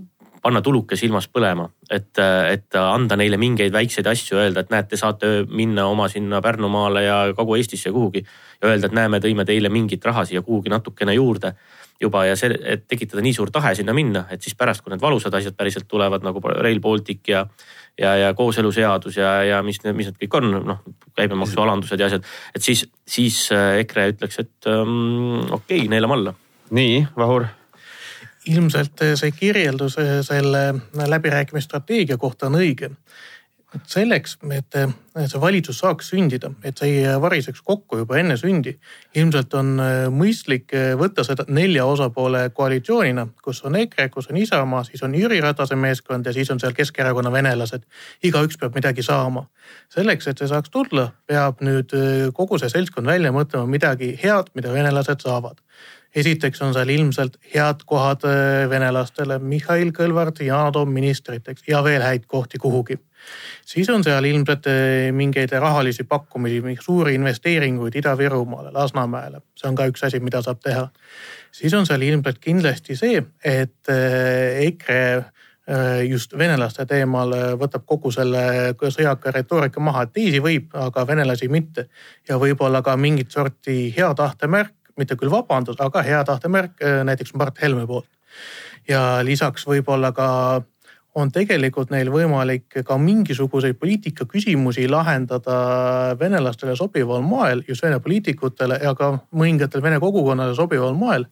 panna 0.48 0.62
tuluke 0.64 0.96
silmas 0.96 1.28
põlema, 1.28 1.66
et, 1.92 2.16
et 2.52 2.78
anda 2.80 3.18
neile 3.20 3.40
mingeid 3.42 3.74
väikseid 3.76 4.08
asju, 4.08 4.38
öelda, 4.40 4.64
et 4.64 4.72
näed, 4.72 4.88
te 4.88 5.00
saate 5.00 5.32
minna 5.52 5.90
oma 5.92 6.08
sinna 6.12 6.40
Pärnumaale 6.44 7.04
ja 7.04 7.18
Kagu-Eestisse 7.36 7.92
kuhugi. 7.92 8.24
ja 8.62 8.70
öelda, 8.70 8.88
et 8.88 8.96
näe, 8.96 9.12
me 9.12 9.20
tõime 9.24 9.46
teile 9.46 9.70
mingit 9.74 10.06
raha 10.08 10.24
siia 10.26 10.42
kuhugi 10.42 10.72
natukene 10.72 11.18
juurde 11.18 11.52
juba 12.02 12.24
ja 12.28 12.38
see, 12.38 12.54
et 12.64 12.86
tekitada 12.88 13.24
nii 13.26 13.34
suur 13.34 13.52
tahe 13.52 13.74
sinna 13.76 13.94
minna, 13.98 14.24
et 14.32 14.46
siis 14.46 14.56
pärast, 14.56 14.86
kui 14.86 14.94
need 14.94 15.04
valusad 15.04 15.34
asjad 15.34 15.58
päriselt 15.58 15.88
tulevad 15.90 16.24
nagu 16.24 16.42
Rail 16.46 16.80
Baltic 16.80 17.28
ja 17.28 17.44
ja, 17.98 18.16
ja 18.16 18.34
kooseluseadus 18.38 19.18
ja, 19.18 19.32
ja 19.44 19.62
mis, 19.66 19.82
mis 19.98 20.12
need 20.12 20.20
kõik 20.22 20.40
on, 20.40 20.52
noh 20.70 20.84
käibemaksualandused 21.18 22.00
ja 22.00 22.12
asjad, 22.12 22.28
et 22.56 22.64
siis, 22.64 22.86
siis 23.10 23.48
EKRE 23.52 24.12
ütleks, 24.14 24.44
et 24.44 24.70
um, 24.70 25.40
okei 25.50 25.82
okay,, 25.82 25.88
neelame 25.92 26.20
alla. 26.20 26.36
nii, 26.78 27.08
Vahur 27.18 27.50
ilmselt 28.48 29.04
see 29.16 29.32
kirjeldus 29.32 29.98
selle 30.28 30.62
läbirääkimisstrateegia 31.08 32.18
kohta 32.18 32.48
on 32.48 32.62
õige. 32.62 32.92
et 33.76 33.84
selleks, 33.92 34.38
et 34.56 34.76
see 35.28 35.40
valitsus 35.42 35.82
saaks 35.84 36.08
sündida, 36.14 36.50
et 36.64 36.80
see 36.80 37.02
ei 37.02 37.18
variseks 37.22 37.60
kokku 37.62 37.98
juba 38.00 38.16
enne 38.18 38.38
sündi, 38.40 38.72
ilmselt 39.20 39.54
on 39.60 39.74
mõistlik 40.16 40.72
võtta 40.98 41.26
seda 41.28 41.44
nelja 41.52 41.86
osapoole 41.86 42.46
koalitsioonina, 42.56 43.28
kus 43.44 43.60
on 43.68 43.76
EKRE, 43.76 44.08
kus 44.10 44.32
on 44.32 44.40
Isamaa, 44.40 44.86
siis 44.88 45.04
on 45.04 45.16
Jüri 45.20 45.42
Ratase 45.44 45.76
meeskond 45.76 46.26
ja 46.26 46.34
siis 46.34 46.50
on 46.52 46.64
seal 46.64 46.74
Keskerakonna 46.74 47.32
venelased. 47.32 47.84
igaüks 48.24 48.58
peab 48.58 48.76
midagi 48.76 49.04
saama. 49.04 49.46
selleks, 49.90 50.28
et 50.28 50.38
see 50.38 50.48
saaks 50.48 50.70
tulla, 50.70 51.12
peab 51.28 51.60
nüüd 51.62 51.92
kogu 52.34 52.58
see 52.58 52.70
seltskond 52.70 53.08
välja 53.08 53.32
mõtlema 53.36 53.68
midagi 53.68 54.16
head, 54.24 54.48
mida 54.56 54.74
venelased 54.74 55.20
saavad 55.20 55.60
esiteks 56.18 56.62
on 56.66 56.74
seal 56.76 56.90
ilmselt 56.90 57.38
head 57.54 57.84
kohad 57.86 58.26
äh, 58.28 58.66
venelastele, 58.70 59.40
Mihhail 59.40 59.92
Kõlvart, 59.96 60.42
Yana 60.46 60.72
Toom 60.74 60.92
ministriteks 60.96 61.68
ja 61.70 61.84
veel 61.86 62.04
häid 62.06 62.26
kohti 62.28 62.58
kuhugi. 62.62 62.98
siis 63.66 63.90
on 63.90 64.04
seal 64.04 64.26
ilmselt 64.26 64.68
äh, 64.72 65.12
mingeid 65.12 65.52
rahalisi 65.52 66.04
pakkumisi, 66.04 66.78
suuri 66.82 67.16
investeeringuid 67.16 67.96
Ida-Virumaale, 67.96 68.74
Lasnamäele, 68.74 69.42
see 69.56 69.70
on 69.70 69.76
ka 69.76 69.88
üks 69.92 70.06
asi, 70.08 70.20
mida 70.20 70.42
saab 70.42 70.62
teha. 70.64 70.90
siis 71.52 71.74
on 71.74 71.86
seal 71.86 72.02
ilmselt 72.02 72.40
kindlasti 72.40 72.96
see, 72.96 73.24
et 73.44 73.90
äh, 73.90 74.64
EKRE 74.68 75.26
just 76.08 76.32
venelaste 76.40 76.86
teemal 76.88 77.34
võtab 77.60 77.84
kogu 77.84 78.08
selle 78.16 78.72
sõjaka 78.80 79.34
retoorika 79.36 79.82
maha, 79.84 80.06
et 80.06 80.14
teisi 80.16 80.40
võib, 80.40 80.70
aga 80.72 81.04
venelasi 81.08 81.50
mitte. 81.52 81.90
ja 82.30 82.38
võib-olla 82.40 82.80
ka 82.82 82.96
mingit 82.96 83.36
sorti 83.36 83.94
hea 83.98 84.14
tahte 84.16 84.48
märk 84.48 84.77
mitte 84.98 85.16
küll 85.16 85.32
vabandus, 85.32 85.80
aga 85.80 86.04
hea 86.06 86.24
tahte 86.28 86.52
märk 86.52 86.82
äh, 86.82 87.04
näiteks 87.08 87.34
Mart 87.34 87.62
Helme 87.62 87.88
poolt. 87.88 88.10
ja 88.88 89.20
lisaks 89.24 89.66
võib-olla 89.68 90.12
ka 90.16 90.28
on 91.18 91.32
tegelikult 91.34 91.90
neil 91.90 92.12
võimalik 92.14 92.78
ka 92.86 92.98
mingisuguseid 93.02 93.80
poliitikaküsimusi 93.82 94.86
lahendada 94.90 95.56
venelastele 96.20 96.76
sobival 96.78 97.24
moel, 97.26 97.64
just 97.68 97.84
Vene 97.84 98.00
poliitikutele 98.00 98.80
ja 98.84 98.94
ka 98.96 99.16
mõningatele 99.32 99.84
Vene 99.84 100.00
kogukonnale 100.00 100.56
sobival 100.56 100.94
moel. 100.94 101.26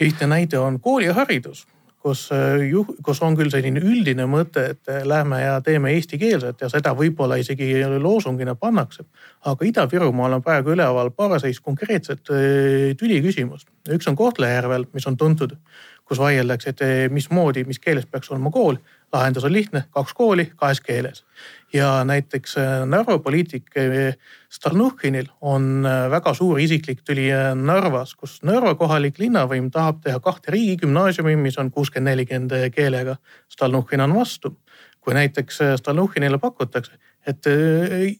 lihtne 0.00 0.26
näide 0.26 0.58
on 0.58 0.80
kooliharidus 0.80 1.66
kus, 2.02 2.26
äh, 2.34 2.62
kus 3.04 3.20
on 3.22 3.36
küll 3.38 3.50
selline 3.52 3.82
üldine 3.82 4.26
mõte, 4.30 4.64
et 4.74 4.90
äh, 4.90 5.04
lähme 5.08 5.38
ja 5.42 5.58
teeme 5.64 5.92
eestikeelset 5.96 6.64
ja 6.64 6.70
seda 6.72 6.94
võib-olla 6.98 7.38
isegi 7.40 7.70
loosungina 8.02 8.54
pannakse. 8.58 9.04
aga 9.44 9.66
Ida-Virumaal 9.66 10.38
on 10.38 10.42
praegu 10.42 10.74
üleval 10.74 11.12
paarseis 11.16 11.60
konkreetset 11.60 12.30
äh, 12.30 12.96
tüliküsimust. 12.98 13.68
üks 13.90 14.08
on 14.08 14.16
Kohtla-Järvel, 14.16 14.86
mis 14.92 15.06
on 15.06 15.16
tuntud, 15.16 15.56
kus 16.04 16.18
vaieldakse, 16.18 16.74
et 16.74 17.12
mismoodi, 17.12 17.64
mis 17.64 17.78
keeles 17.78 18.06
peaks 18.06 18.30
olema 18.30 18.50
kool 18.50 18.76
lahendus 19.12 19.44
on 19.44 19.52
lihtne, 19.52 19.84
kaks 19.90 20.14
kooli 20.14 20.50
kahes 20.56 20.80
keeles. 20.80 21.24
ja 21.72 22.04
näiteks 22.04 22.56
äh, 22.58 22.86
Narva 22.86 23.18
poliitik 23.18 23.76
äh, 23.76 24.16
Stalnuhhinil 24.50 25.26
on 25.40 25.86
äh, 25.86 26.10
väga 26.10 26.34
suur 26.34 26.60
isiklik 26.60 27.00
tüli 27.04 27.28
Narvas, 27.54 28.14
kus 28.14 28.42
Narva 28.42 28.74
kohalik 28.74 29.18
linnavõim 29.18 29.70
tahab 29.70 30.02
teha 30.04 30.20
kahte 30.20 30.52
riigigümnaasiumi, 30.52 31.36
mis 31.36 31.58
on 31.58 31.70
kuuskümmend, 31.70 32.10
nelikümmend 32.12 32.74
keelega. 32.74 33.16
Stalnuhhin 33.48 34.00
on 34.00 34.14
vastu. 34.14 34.56
kui 35.02 35.14
näiteks 35.14 35.58
Stalnuhhinile 35.76 36.38
pakutakse, 36.38 36.92
et 37.26 37.46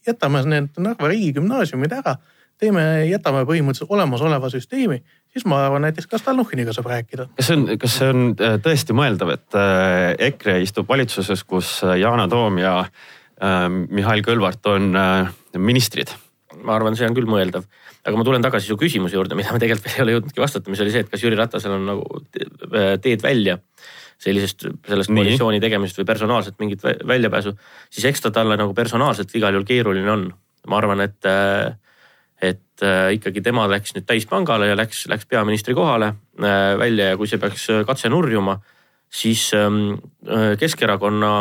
jätame 0.07 0.41
need 0.45 0.79
Narva 0.83 1.07
riigigümnaasiumid 1.07 1.91
ära 1.95 2.17
teeme, 2.59 2.83
jätame 3.09 3.43
põhimõtteliselt 3.47 3.91
olemasoleva 3.91 4.49
süsteemi, 4.51 5.01
siis 5.33 5.47
ma 5.49 5.63
arvan, 5.65 5.83
näiteks 5.87 6.07
ka 6.09 6.19
Stalnuhhiniga 6.21 6.73
saab 6.75 6.89
rääkida. 6.91 7.27
kas 7.37 7.49
see 7.49 7.57
on, 7.57 7.65
kas 7.81 7.97
see 7.99 8.09
on 8.13 8.25
äh, 8.37 8.57
tõesti 8.63 8.95
mõeldav, 8.97 9.33
et 9.35 9.57
äh, 9.59 10.13
EKRE 10.29 10.59
istub 10.65 10.89
valitsuses, 10.89 11.43
kus 11.47 11.79
äh, 11.87 11.97
Yana 12.01 12.29
Toom 12.31 12.61
ja 12.61 12.83
Mihhail 13.43 14.21
Kõlvart 14.23 14.69
on 14.71 14.93
ministrid? 15.59 16.13
ma 16.63 16.77
arvan, 16.77 16.95
see 16.95 17.07
on 17.09 17.15
küll 17.17 17.27
mõeldav, 17.27 17.65
aga 18.05 18.15
ma 18.15 18.23
tulen 18.23 18.43
tagasi 18.45 18.69
su 18.69 18.77
küsimuse 18.79 19.17
juurde, 19.17 19.35
mida 19.35 19.51
me 19.51 19.59
tegelikult 19.59 19.89
veel 19.89 19.97
ei 19.97 20.03
ole 20.03 20.13
jõudnudki 20.15 20.39
vastata, 20.39 20.71
mis 20.71 20.79
oli 20.83 20.93
see, 20.93 21.01
et 21.03 21.09
kas 21.11 21.25
Jüri 21.25 21.35
Ratasel 21.35 21.73
on 21.75 21.89
nagu 21.89 22.21
teed 23.03 23.25
välja 23.25 23.57
sellisest, 24.21 24.67
sellest 24.87 25.11
koalitsiooni 25.11 25.59
tegemisest 25.59 25.99
või 25.99 26.07
personaalselt 26.07 26.61
mingit 26.61 26.85
väljapääsu, 26.85 27.55
siis 27.91 28.05
eks 28.11 28.23
ta 28.23 28.31
talle 28.31 28.55
nagu 28.61 28.71
personaalselt 28.77 29.33
igal 29.35 29.57
juhul 29.57 29.67
keeruline 29.67 30.13
on. 30.13 30.29
ma 30.71 30.77
arvan, 30.79 31.01
et 31.03 31.27
äh, 31.27 31.73
et 32.43 32.83
äh, 32.83 33.13
ikkagi 33.17 33.41
tema 33.43 33.65
läks 33.71 33.93
nüüd 33.95 34.05
täispangale 34.09 34.67
ja 34.71 34.77
läks, 34.77 35.05
läks 35.11 35.27
peaministri 35.29 35.75
kohale 35.77 36.11
äh, 36.11 36.73
välja 36.79 37.13
ja 37.13 37.19
kui 37.19 37.29
see 37.29 37.39
peaks 37.39 37.69
äh, 37.71 37.83
katse 37.87 38.11
nurjuma, 38.11 38.57
siis 39.13 39.51
ähm, 39.55 39.99
Keskerakonna 40.59 41.33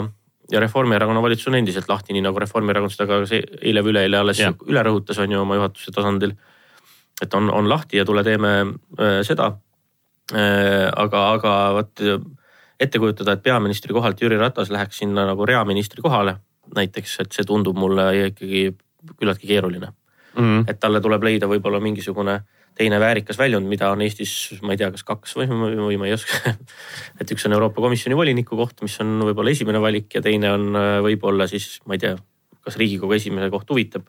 ja 0.52 0.61
Reformierakonna 0.61 1.23
valitsus 1.25 1.49
on 1.50 1.56
endiselt 1.59 1.88
lahti, 1.88 2.14
nii 2.14 2.23
nagu 2.26 2.38
Reformierakond 2.38 2.92
seda 2.92 3.09
ka 3.09 3.23
eile 3.32 3.82
või 3.82 3.94
üleeile 3.94 4.21
alles 4.21 4.42
ja. 4.42 4.52
üle 4.68 4.82
rõhutas, 4.85 5.18
on 5.23 5.32
ju 5.32 5.40
oma 5.40 5.56
juhatuse 5.59 5.94
tasandil. 5.94 6.37
et 7.23 7.35
on, 7.35 7.49
on 7.50 7.68
lahti 7.71 7.97
ja 7.97 8.04
tule 8.04 8.25
teeme 8.26 8.50
seda. 9.25 9.52
aga, 10.32 11.23
aga 11.32 11.54
vot 11.78 12.02
ette 12.80 12.99
kujutada, 12.99 13.32
et 13.32 13.42
peaministri 13.42 13.94
kohalt 13.94 14.21
Jüri 14.21 14.37
Ratas 14.37 14.71
läheks 14.71 14.99
sinna 14.99 15.25
nagu 15.30 15.47
reaministri 15.47 16.02
kohale 16.02 16.37
näiteks, 16.76 17.16
et 17.25 17.32
see 17.32 17.49
tundub 17.49 17.78
mulle 17.78 18.11
ikkagi 18.28 18.68
küllaltki 19.16 19.49
keeruline 19.49 19.94
mm. 20.34 20.42
-hmm. 20.42 20.64
et 20.70 20.80
talle 20.80 21.00
tuleb 21.00 21.22
leida 21.22 21.48
võib-olla 21.50 21.80
mingisugune 21.80 22.40
teine 22.74 22.98
väärikas 23.00 23.38
väljund, 23.38 23.68
mida 23.68 23.90
on 23.92 24.00
Eestis, 24.00 24.54
ma 24.62 24.72
ei 24.72 24.80
tea, 24.80 24.90
kas 24.90 25.04
kaks 25.04 25.36
või, 25.36 25.48
või 25.48 25.98
ma 26.00 26.08
ei 26.08 26.14
oska 26.16 26.54
et 27.20 27.32
üks 27.34 27.44
on 27.46 27.52
Euroopa 27.52 27.84
Komisjoni 27.84 28.16
voliniku 28.16 28.56
koht, 28.56 28.80
mis 28.82 28.98
on 29.04 29.18
võib-olla 29.26 29.52
esimene 29.52 29.80
valik 29.80 30.14
ja 30.14 30.22
teine 30.24 30.52
on 30.52 30.70
äh, 30.76 30.98
võib-olla 31.04 31.46
siis, 31.50 31.80
ma 31.86 31.98
ei 31.98 32.04
tea, 32.06 32.16
kas 32.64 32.78
Riigikogu 32.80 33.12
esimehe 33.18 33.50
koht 33.52 33.70
huvitab 33.70 34.08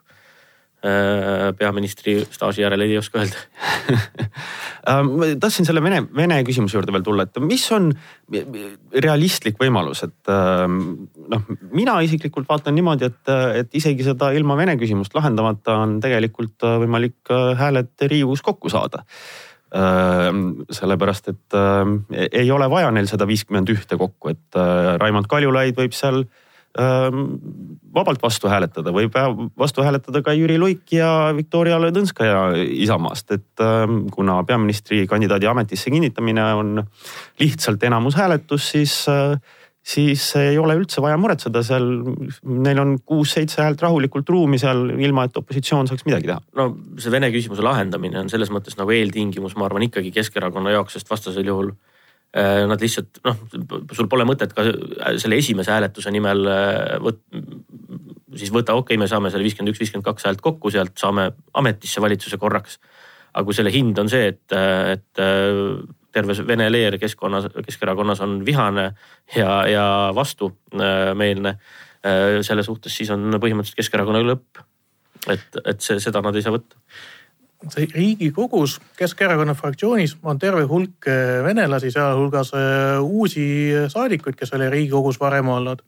peaministri 0.84 2.18
staaži 2.28 2.64
järel 2.66 2.84
ei 2.86 2.98
oska 3.00 3.24
öelda. 3.24 3.44
Äh, 4.84 5.00
ma 5.08 5.30
tahtsin 5.40 5.64
selle 5.64 5.80
Vene, 5.80 6.02
Vene 6.12 6.42
küsimuse 6.44 6.76
juurde 6.76 6.92
veel 6.92 7.06
tulla, 7.08 7.24
et 7.24 7.38
mis 7.40 7.64
on 7.72 7.86
realistlik 9.06 9.56
võimalus, 9.62 10.02
et 10.04 10.28
äh, 10.28 10.66
noh, 10.68 11.46
mina 11.72 11.94
isiklikult 12.04 12.50
vaatan 12.50 12.76
niimoodi, 12.76 13.08
et, 13.08 13.32
et 13.62 13.78
isegi 13.80 14.04
seda 14.04 14.34
ilma 14.36 14.58
Vene 14.60 14.76
küsimust 14.82 15.16
lahendamata 15.16 15.78
on 15.86 15.96
tegelikult 16.04 16.68
võimalik 16.84 17.32
hääled 17.32 17.96
Riigikogus 18.04 18.44
kokku 18.44 18.74
saada. 18.74 19.06
Sellepärast, 19.74 21.32
et 21.32 21.56
ei 22.28 22.52
ole 22.52 22.68
vaja 22.70 22.92
neil 22.92 23.08
seda 23.10 23.26
viiskümmend 23.26 23.72
ühte 23.72 23.96
kokku, 23.98 24.36
et 24.36 24.60
Raimond 25.00 25.32
Kaljulaid 25.32 25.80
võib 25.80 25.96
seal 25.96 26.26
vabalt 26.74 28.22
vastu 28.24 28.50
hääletada, 28.50 28.94
võib 28.94 29.14
vastu 29.60 29.84
hääletada 29.86 30.24
ka 30.26 30.34
Jüri 30.34 30.58
Luik 30.58 30.96
ja 30.96 31.34
Viktoria 31.38 31.78
Ladõnskaja 31.82 32.56
Isamaast, 32.58 33.36
et 33.36 33.64
kuna 34.14 34.40
peaministrikandidaadi 34.48 35.50
ametisse 35.52 35.94
kinnitamine 35.94 36.48
on 36.58 36.82
lihtsalt 37.42 37.84
enamushääletus, 37.86 38.72
siis, 38.74 38.96
siis 39.78 40.26
ei 40.42 40.58
ole 40.58 40.80
üldse 40.82 41.04
vaja 41.06 41.20
muretseda, 41.22 41.62
seal 41.66 41.88
neil 42.44 42.82
on 42.82 42.98
kuus-seitse 43.06 43.62
häält 43.62 43.86
rahulikult 43.86 44.34
ruumi 44.34 44.58
seal, 44.62 44.88
ilma 44.98 45.28
et 45.30 45.38
opositsioon 45.38 45.92
saaks 45.92 46.08
midagi 46.10 46.32
teha. 46.32 46.42
no 46.58 46.72
see 46.98 47.14
Vene 47.14 47.30
küsimuse 47.36 47.66
lahendamine 47.66 48.24
on 48.26 48.34
selles 48.34 48.50
mõttes 48.50 48.80
nagu 48.82 48.98
eeltingimus, 48.98 49.54
ma 49.60 49.70
arvan 49.70 49.86
ikkagi 49.92 50.14
Keskerakonna 50.16 50.74
jaoks, 50.74 50.98
sest 50.98 51.14
vastasel 51.14 51.46
juhul 51.54 51.76
nad 52.34 52.82
lihtsalt 52.82 53.20
noh, 53.28 53.42
sul 53.94 54.10
pole 54.10 54.26
mõtet 54.26 54.56
ka 54.58 54.66
selle 55.22 55.38
esimese 55.38 55.74
hääletuse 55.74 56.12
nimel 56.14 56.48
äh, 56.50 56.96
võt-, 57.04 57.22
siis 58.40 58.50
võta, 58.54 58.74
okei 58.74 58.96
okay,, 58.96 59.02
me 59.04 59.10
saame 59.10 59.30
selle 59.30 59.46
viiskümmend 59.46 59.74
üks, 59.74 59.82
viiskümmend 59.84 60.08
kaks 60.08 60.26
häält 60.26 60.42
kokku, 60.42 60.72
sealt 60.74 60.98
saame 61.00 61.30
ametisse 61.60 62.02
valitsuse 62.02 62.42
korraks. 62.42 62.80
aga 63.34 63.46
kui 63.46 63.58
selle 63.58 63.74
hind 63.74 63.98
on 64.02 64.10
see, 64.10 64.32
et, 64.34 64.58
et 64.94 65.22
äh, 65.22 65.62
terve 66.14 66.38
Vene 66.48 66.70
leer 66.70 66.98
keskkonnas, 67.02 67.50
Keskerakonnas 67.66 68.22
on 68.22 68.42
vihane 68.46 68.92
ja, 69.36 69.64
ja 69.66 69.86
vastumeelne 70.14 71.58
selle 72.44 72.64
suhtes, 72.68 72.92
siis 72.94 73.10
on 73.16 73.32
põhimõtteliselt 73.40 73.80
Keskerakonna 73.80 74.20
lõpp. 74.28 74.60
et, 75.32 75.58
et 75.64 75.82
see, 75.82 76.02
seda 76.04 76.22
nad 76.22 76.36
ei 76.36 76.44
saa 76.44 76.54
võtta 76.54 76.78
riigikogus 77.78 78.80
Keskerakonna 78.98 79.54
fraktsioonis 79.54 80.18
on 80.24 80.40
terve 80.40 80.64
hulk 80.68 81.08
äh, 81.08 81.44
venelasi, 81.44 81.92
sealhulgas 81.92 82.54
äh, 82.54 83.02
uusi 83.02 83.46
saadikuid, 83.88 84.36
kes 84.40 84.54
oli 84.54 84.70
riigikogus 84.70 85.20
varem 85.20 85.48
olnud 85.48 85.82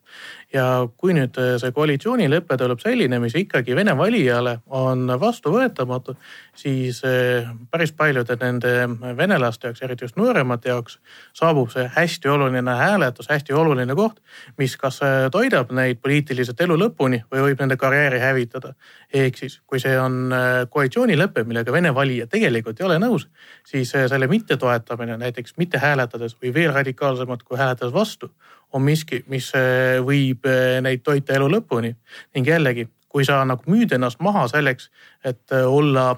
ja 0.54 0.66
kui 0.98 1.14
nüüd 1.16 1.38
äh, 1.42 1.56
see 1.62 1.74
koalitsioonilepe 1.76 2.58
tuleb 2.60 2.82
selline, 2.84 3.20
mis 3.24 3.36
ikkagi 3.38 3.76
Vene 3.76 3.96
valijale 3.98 4.60
on 4.78 5.08
vastuvõetamatu, 5.20 6.16
siis 6.58 7.02
äh, 7.08 7.50
päris 7.72 7.94
paljude 7.98 8.38
nende 8.42 8.74
venelaste 9.18 9.70
jaoks, 9.70 9.84
eriti 9.86 10.06
just 10.06 10.20
nooremate 10.20 10.72
jaoks, 10.72 11.00
saabub 11.36 11.72
see 11.74 11.88
hästi 11.96 12.32
oluline 12.32 12.78
hääletus, 12.80 13.30
hästi 13.32 13.56
oluline 13.58 13.96
koht, 13.98 14.22
mis 14.62 14.78
kas 14.80 15.02
äh, 15.06 15.18
toidab 15.32 15.74
neid 15.76 16.02
poliitiliselt 16.04 16.62
elu 16.62 16.78
lõpuni 16.86 17.24
või 17.32 17.50
võib 17.50 17.64
nende 17.64 17.78
karjääri 17.80 18.22
hävitada. 18.24 18.76
ehk 19.14 19.38
siis, 19.38 19.60
kui 19.66 19.80
see 19.80 19.96
on 20.00 20.34
koalitsioonilepe, 20.70 21.44
millega 21.44 21.72
Vene 21.72 21.94
valija 21.96 22.28
tegelikult 22.28 22.80
ei 22.80 22.86
ole 22.86 22.98
nõus, 23.00 23.28
siis 23.66 23.92
selle 23.92 24.28
mittetoetamine 24.28 25.18
näiteks 25.18 25.56
mitte 25.58 25.78
hääletades 25.80 26.36
või 26.42 26.54
veel 26.54 26.74
radikaalsemalt 26.74 27.44
kui 27.44 27.58
hääletades 27.58 27.94
vastu 27.94 28.32
on 28.76 28.84
miski, 28.84 29.24
mis 29.32 29.52
äh, 29.56 29.98
võib 30.06 30.46
äh, 30.50 30.78
neid 30.84 31.04
toita 31.06 31.36
elu 31.38 31.48
lõpuni. 31.58 31.94
ning 32.36 32.48
jällegi, 32.48 32.88
kui 33.10 33.26
sa 33.26 33.44
nagu 33.48 33.64
müüd 33.72 33.96
ennast 33.96 34.20
maha 34.20 34.48
selleks, 34.52 34.92
et 35.24 35.56
äh, 35.56 35.68
olla 35.68 36.16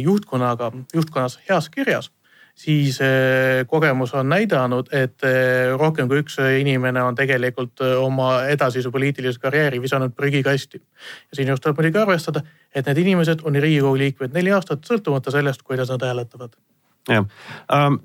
juhtkonnaga, 0.00 0.70
juhtkonnas 0.94 1.34
heas 1.44 1.66
kirjas, 1.68 2.06
siis 2.56 2.96
kogemus 3.68 4.14
on 4.16 4.30
näidanud, 4.32 4.88
et 4.96 5.20
rohkem 5.76 6.08
kui 6.08 6.22
üks 6.22 6.38
inimene 6.56 7.02
on 7.04 7.18
tegelikult 7.18 7.82
oma 8.00 8.30
edasise 8.48 8.88
poliitilise 8.90 9.36
karjääri 9.42 9.82
visanud 9.82 10.14
prügikasti. 10.16 10.80
ja 10.80 11.36
siinjuures 11.36 11.60
tuleb 11.60 11.82
muidugi 11.82 12.00
arvestada, 12.00 12.40
et 12.74 12.88
need 12.88 13.02
inimesed 13.04 13.44
on 13.44 13.60
Riigikogu 13.60 14.00
liikmed 14.00 14.32
neli 14.32 14.56
aastat, 14.56 14.88
sõltumata 14.88 15.30
sellest, 15.36 15.62
kuidas 15.62 15.92
nad 15.92 16.08
hääletavad. 16.08 16.56
jah 17.12 17.28
um 17.68 18.00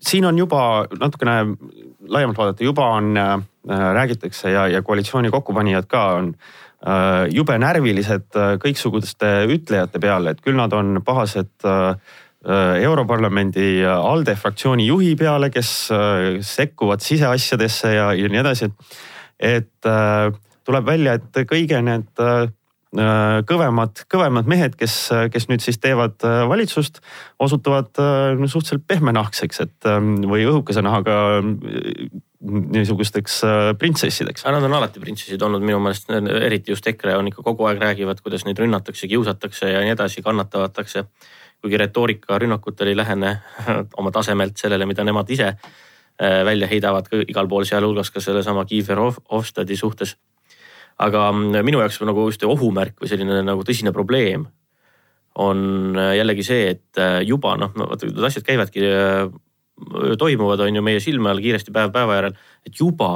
siin 0.00 0.24
on 0.24 0.38
juba 0.38 0.86
natukene 1.00 1.56
laiemalt 2.08 2.38
vaadata, 2.38 2.64
juba 2.64 2.88
on 2.96 3.16
äh,, 3.16 3.38
räägitakse 3.68 4.50
ja, 4.50 4.66
ja 4.68 4.82
koalitsiooni 4.82 5.30
kokkupanijad 5.30 5.86
ka 5.88 6.04
on 6.16 6.32
äh, 6.86 7.28
jube 7.30 7.58
närvilised 7.58 8.36
äh, 8.36 8.56
kõiksuguste 8.62 9.32
ütlejate 9.52 10.00
peale, 10.00 10.34
et 10.34 10.42
küll 10.44 10.58
nad 10.58 10.72
on 10.72 11.02
pahased 11.04 11.52
äh, 11.64 11.94
äh 12.40 12.82
Europarlamendi 12.82 13.84
ALDE 13.84 14.34
fraktsiooni 14.36 14.86
juhi 14.86 15.14
peale, 15.16 15.50
kes 15.50 15.90
äh, 15.92 16.40
sekkuvad 16.40 17.04
siseasjadesse 17.04 17.94
ja, 17.94 18.12
ja 18.16 18.28
nii 18.28 18.40
edasi. 18.40 18.70
et 19.38 19.86
äh, 19.86 20.32
tuleb 20.64 20.86
välja, 20.86 21.18
et 21.18 21.44
kõige 21.48 21.82
need 21.82 22.20
kõvemad, 22.90 24.02
kõvemad 24.10 24.48
mehed, 24.50 24.74
kes, 24.78 24.94
kes 25.30 25.46
nüüd 25.50 25.62
siis 25.62 25.78
teevad 25.78 26.18
valitsust, 26.50 26.98
osutuvad 27.38 27.92
suhteliselt 27.94 28.86
pehmenahkseks, 28.90 29.60
et 29.62 29.90
või 30.26 30.42
õhukese 30.50 30.82
nahaga 30.82 31.16
niisugusteks 32.40 33.40
printsessideks. 33.78 34.46
Nad 34.48 34.64
on 34.66 34.74
alati 34.74 35.02
printsessid 35.02 35.42
olnud 35.42 35.62
minu 35.62 35.78
meelest, 35.82 36.10
eriti 36.40 36.72
just 36.72 36.86
EKRE 36.88 37.18
on 37.20 37.28
ikka 37.30 37.44
kogu 37.46 37.68
aeg 37.68 37.82
räägivad, 37.82 38.22
kuidas 38.24 38.46
neid 38.48 38.58
rünnatakse, 38.58 39.06
kiusatakse 39.10 39.70
ja 39.70 39.84
nii 39.84 39.94
edasi, 39.94 40.24
kannatavatakse. 40.26 41.04
kuigi 41.60 41.76
retoorika 41.76 42.38
rünnakutel 42.38 42.88
ei 42.88 42.96
lähene 42.96 43.34
oma 44.00 44.10
tasemelt 44.10 44.56
sellele, 44.56 44.86
mida 44.86 45.04
nemad 45.04 45.30
ise 45.30 45.54
välja 46.20 46.66
heidavad 46.68 47.06
igal 47.28 47.48
pool, 47.48 47.64
sealhulgas 47.64 48.10
ka 48.10 48.20
sellesama 48.20 48.64
Kiefer 48.64 48.98
Hofstadi 49.30 49.76
suhtes 49.76 50.16
aga 51.00 51.26
mm, 51.32 51.60
minu 51.66 51.80
jaoks 51.82 52.00
nagu 52.04 52.26
just 52.28 52.44
ohumärk 52.44 52.98
või 53.00 53.10
selline 53.10 53.40
nagu 53.46 53.64
tõsine 53.66 53.92
probleem 53.96 54.46
on 55.40 55.96
äh, 55.98 56.14
jällegi 56.18 56.44
see, 56.46 56.70
et 56.74 57.00
äh, 57.00 57.20
juba 57.26 57.54
noh, 57.60 57.72
vaata 57.76 58.08
need 58.08 58.24
asjad 58.26 58.46
käivadki, 58.46 58.84
äh, 58.84 59.28
toimuvad, 60.18 60.60
on 60.64 60.76
ju 60.76 60.82
meie 60.84 61.00
silme 61.00 61.30
all 61.30 61.40
kiiresti 61.40 61.72
päev 61.74 61.92
päeva 61.94 62.18
järel, 62.18 62.34
et 62.66 62.80
juba 62.80 63.12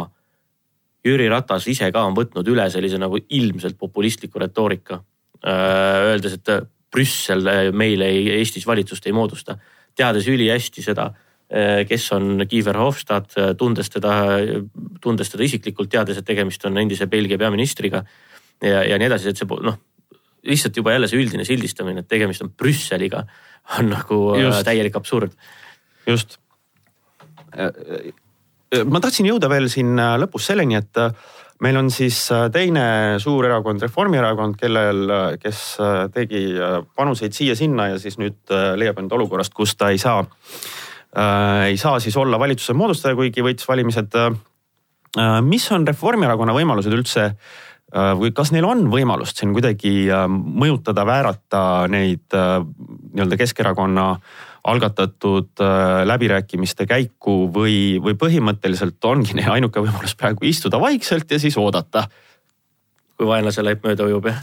Jüri 1.05 1.27
Ratas 1.29 1.67
ise 1.69 1.91
ka 1.93 2.07
on 2.09 2.15
võtnud 2.17 2.47
üle 2.49 2.65
sellise 2.73 2.97
nagu 3.01 3.19
ilmselt 3.21 3.77
populistliku 3.77 4.41
retoorika. 4.41 5.03
Öeldes, 5.45 6.39
et 6.39 6.49
Brüssel 6.89 7.45
meile 7.77 8.09
Eestis 8.39 8.65
valitsust 8.65 9.05
ei 9.05 9.13
moodusta, 9.13 9.59
teades 9.93 10.25
ülihästi 10.33 10.81
seda 10.81 11.11
kes 11.89 12.13
on 12.17 12.47
Kiefer 12.49 12.77
Hofstad, 12.81 13.35
eh, 13.37 13.53
tundes 13.59 13.91
teda, 13.93 14.15
tundes 15.03 15.31
teda 15.31 15.45
isiklikult, 15.45 15.91
teades, 15.93 16.19
et 16.19 16.27
tegemist 16.27 16.65
on 16.65 16.79
endise 16.81 17.07
Belgia 17.07 17.39
peaministriga 17.39 18.01
ja, 18.63 18.81
ja 18.83 18.99
nii 18.99 19.11
edasi, 19.11 19.29
et 19.29 19.41
see 19.41 19.61
noh, 19.69 19.77
lihtsalt 20.49 20.81
juba 20.81 20.95
jälle 20.95 21.09
see 21.11 21.21
üldine 21.21 21.45
sildistamine, 21.45 22.01
et 22.01 22.09
tegemist 22.09 22.43
on 22.45 22.53
Brüsseliga, 22.57 23.27
on 23.79 23.93
nagu 23.93 24.21
eh, 24.35 24.47
just. 24.47 24.65
täielik 24.67 24.97
absurd. 24.97 25.37
just. 26.07 26.39
ma 28.85 29.01
tahtsin 29.01 29.29
jõuda 29.29 29.49
veel 29.53 29.69
siin 29.71 29.95
lõpus 29.95 30.49
selleni, 30.49 30.81
et 30.81 30.99
meil 31.63 31.77
on 31.79 31.91
siis 31.93 32.17
teine 32.53 32.87
suur 33.23 33.47
erakond, 33.47 33.85
Reformierakond, 33.85 34.57
kellel, 34.59 35.13
kes 35.45 35.61
tegi 36.17 36.49
panuseid 36.97 37.37
siia-sinna 37.37 37.93
ja 37.93 38.01
siis 38.03 38.19
nüüd 38.19 38.57
leiab 38.81 38.99
end 39.05 39.15
olukorrast, 39.15 39.55
kus 39.55 39.77
ta 39.79 39.93
ei 39.95 40.03
saa 40.03 40.25
ei 41.69 41.77
saa 41.81 42.01
siis 42.03 42.17
olla 42.17 42.39
valitsuse 42.39 42.75
moodustaja, 42.77 43.17
kuigi 43.19 43.45
võitis 43.45 43.69
valimised. 43.69 44.17
Äh, 44.19 44.35
äh, 45.19 45.39
mis 45.47 45.67
on 45.73 45.87
Reformierakonna 45.87 46.57
võimalused 46.57 46.95
üldse 46.95 47.31
või 47.95 48.33
kas 48.35 48.49
neil 48.51 48.65
on 48.67 48.89
võimalust 48.91 49.39
siin 49.39 49.53
kuidagi 49.55 50.09
mõjutada, 50.35 51.05
väärata 51.07 51.61
neid 51.87 52.35
nii-öelda 52.35 53.37
Keskerakonna 53.39 54.07
algatatud 54.67 55.63
läbirääkimiste 56.09 56.89
käiku 56.91 57.45
või, 57.55 58.01
või 58.03 58.17
põhimõtteliselt 58.19 59.07
ongi 59.07 59.37
neil 59.39 59.53
ainuke 59.53 59.85
võimalus 59.85 60.17
praegu 60.19 60.49
istuda 60.49 60.81
vaikselt 60.83 61.31
ja 61.31 61.39
siis 61.39 61.55
oodata 61.61 62.09
kui 63.19 63.29
vaenlase 63.29 63.63
laip 63.63 63.85
mööda 63.87 64.07
ujub 64.09 64.27
jah. 64.27 64.41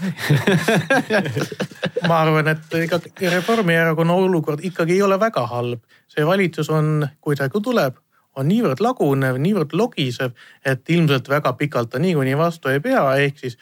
Ma 2.09 2.21
arvan, 2.21 2.47
et 2.53 2.77
ega 2.79 2.99
Reformierakonna 3.33 4.13
olukord 4.13 4.63
ikkagi 4.65 4.95
ei 4.97 5.03
ole 5.05 5.19
väga 5.19 5.45
halb. 5.47 5.81
see 6.11 6.25
valitsus 6.27 6.69
on, 6.69 7.07
kui 7.21 7.35
ta 7.35 7.49
tuleb, 7.49 7.99
on 8.35 8.47
niivõrd 8.47 8.81
lagunev, 8.83 9.37
niivõrd 9.39 9.75
logisev, 9.75 10.31
et 10.65 10.89
ilmselt 10.89 11.29
väga 11.29 11.53
pikalt 11.59 11.91
ta 11.91 11.99
niikuinii 11.99 12.37
vastu 12.37 12.71
ei 12.71 12.79
pea, 12.79 13.03
ehk 13.15 13.39
siis 13.39 13.57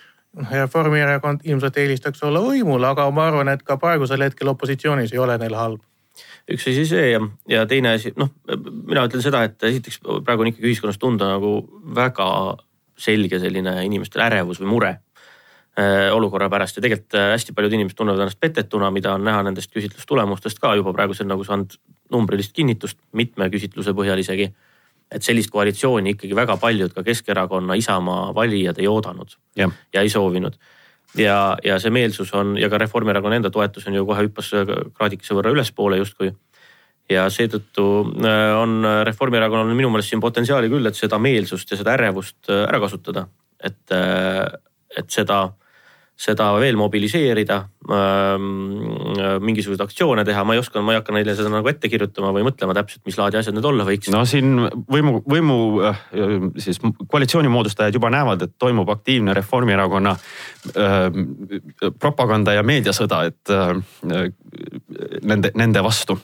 Reformierakond 0.51 1.41
ilmselt 1.43 1.77
eelistaks 1.81 2.23
olla 2.23 2.41
võimul, 2.43 2.83
aga 2.85 3.07
ma 3.11 3.27
arvan, 3.31 3.49
et 3.49 3.63
ka 3.65 3.79
praegusel 3.81 4.21
hetkel 4.21 4.51
opositsioonis 4.53 5.13
ei 5.13 5.21
ole 5.21 5.37
neil 5.41 5.55
halb. 5.57 5.81
Üks 6.49 6.67
asi 6.69 6.85
see 6.89 7.11
ja, 7.11 7.21
ja 7.49 7.65
teine 7.69 7.95
asi, 7.97 8.11
noh, 8.17 8.29
mina 8.89 9.05
ütlen 9.07 9.23
seda, 9.25 9.43
et 9.47 9.63
esiteks 9.63 10.01
praegu 10.25 10.45
on 10.45 10.51
ikkagi 10.51 10.69
ühiskonnas 10.69 11.01
tunda 11.01 11.31
nagu 11.31 11.53
väga 11.95 12.29
selge 12.99 13.39
selline 13.39 13.75
inimestel 13.87 14.23
ärevus 14.27 14.59
või 14.61 14.71
mure 14.73 14.91
äh, 14.91 16.09
olukorra 16.15 16.49
pärast 16.51 16.77
ja 16.77 16.83
tegelikult 16.83 17.17
äh, 17.17 17.31
hästi 17.33 17.55
paljud 17.55 17.75
inimesed 17.77 17.97
tunnevad 17.97 18.25
ennast 18.25 18.39
petetuna, 18.39 18.91
mida 18.91 19.13
on 19.15 19.23
näha 19.27 19.43
nendest 19.47 19.71
küsitlustulemustest 19.75 20.59
ka 20.61 20.75
juba 20.79 20.93
praegusel 20.95 21.29
nagu 21.29 21.45
saanud 21.47 21.77
numbrilist 22.13 22.55
kinnitust 22.55 22.99
mitme 23.13 23.49
küsitluse 23.53 23.95
põhjal 23.95 24.19
isegi. 24.19 24.51
et 25.09 25.25
sellist 25.25 25.49
koalitsiooni 25.49 26.11
ikkagi 26.13 26.35
väga 26.37 26.57
paljud 26.61 26.91
ka 26.93 27.01
Keskerakonna, 27.03 27.73
Isamaa 27.73 28.33
valijad 28.35 28.77
ei 28.77 28.87
oodanud 28.87 29.31
ja, 29.55 29.69
ja 29.93 30.01
ei 30.01 30.09
soovinud. 30.09 30.53
ja, 31.17 31.57
ja 31.63 31.79
see 31.79 31.89
meelsus 31.89 32.33
on 32.33 32.57
ja 32.57 32.69
ka 32.69 32.77
Reformierakonna 32.77 33.35
enda 33.35 33.49
toetus 33.49 33.87
on 33.87 33.95
ju 33.95 34.05
kohe 34.05 34.27
hüppas 34.27 34.51
kraadikese 34.93 35.33
võrra 35.33 35.55
ülespoole 35.55 35.97
justkui 35.97 36.33
ja 37.09 37.27
seetõttu 37.33 37.85
äh, 38.21 38.55
on 38.59 38.83
Reformierakonnal 39.07 39.73
minu 39.73 39.91
meelest 39.93 40.13
siin 40.13 40.23
potentsiaali 40.23 40.69
küll, 40.71 40.89
et 40.89 40.97
seda 40.97 41.19
meelsust 41.21 41.71
ja 41.73 41.79
seda 41.79 41.95
ärevust 41.97 42.51
äh, 42.51 42.65
ära 42.67 42.81
kasutada. 42.83 43.27
et, 43.59 43.91
äh, 43.91 44.45
et 44.97 45.09
seda, 45.11 45.49
seda 46.15 46.45
veel 46.59 46.77
mobiliseerida, 46.79 47.57
ähm, 47.91 48.45
mingisuguseid 49.43 49.83
aktsioone 49.83 50.23
teha, 50.25 50.45
ma 50.47 50.55
ei 50.55 50.61
oska, 50.61 50.79
ma 50.81 50.93
ei 50.93 50.99
hakka 51.01 51.13
neile 51.15 51.35
seda 51.35 51.51
nagu 51.51 51.67
ette 51.67 51.91
kirjutama 51.91 52.31
või 52.35 52.45
mõtlema 52.47 52.73
täpselt, 52.77 53.03
mis 53.07 53.19
laadi 53.19 53.39
asjad 53.39 53.57
need 53.57 53.67
olla 53.67 53.83
võiks. 53.87 54.07
no 54.15 54.23
siin 54.27 54.55
võimu, 54.87 55.19
võimu 55.27 55.59
siis 56.63 56.79
koalitsiooni 56.81 57.51
moodustajad 57.51 57.99
juba 57.99 58.13
näevad, 58.15 58.47
et 58.47 58.55
toimub 58.57 58.89
aktiivne 58.95 59.35
Reformierakonna 59.35 60.15
äh, 60.15 61.05
propaganda 61.99 62.55
ja 62.55 62.63
meediasõda, 62.63 63.23
et 63.27 63.55
äh, 63.55 63.75
nende, 65.21 65.51
nende 65.55 65.83
vastu 65.83 66.19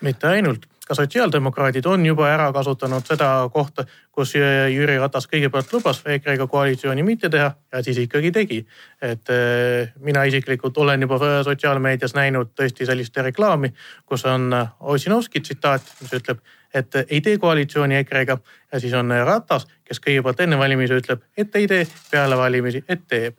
mitte 0.00 0.28
ainult, 0.28 0.66
ka 0.88 0.94
sotsiaaldemokraadid 0.94 1.86
on 1.86 2.06
juba 2.06 2.30
ära 2.32 2.48
kasutanud 2.52 3.04
seda 3.06 3.28
kohta, 3.52 3.84
kus 4.12 4.32
Jüri 4.72 4.96
Ratas 4.98 5.28
kõigepealt 5.28 5.72
lubas 5.72 6.00
EKRE-ga 6.06 6.46
koalitsiooni 6.48 7.04
mitte 7.04 7.28
teha 7.32 7.50
ja 7.72 7.82
siis 7.84 8.00
ikkagi 8.00 8.32
tegi. 8.32 8.60
et 9.02 9.30
eh, 9.30 9.92
mina 10.00 10.24
isiklikult 10.24 10.78
olen 10.78 11.02
juba 11.02 11.18
sotsiaalmeedias 11.44 12.14
näinud 12.14 12.54
tõesti 12.56 12.86
sellist 12.86 13.16
reklaami, 13.16 13.72
kus 14.06 14.24
on 14.24 14.54
Ossinovski 14.80 15.40
tsitaat, 15.40 15.82
mis 16.00 16.12
ütleb, 16.12 16.40
et 16.74 16.94
ei 17.08 17.20
tee 17.20 17.38
koalitsiooni 17.38 18.00
EKRE-ga 18.02 18.38
ja 18.72 18.80
siis 18.80 18.94
on 18.94 19.12
Ratas, 19.24 19.68
kes 19.84 20.00
kõigepealt 20.00 20.40
enne 20.40 20.58
valimisi 20.58 20.96
ütleb, 21.02 21.20
et 21.36 21.56
ei 21.56 21.68
tee, 21.68 21.86
peale 22.10 22.36
valimisi, 22.36 22.84
et 22.88 23.04
teeb. 23.08 23.36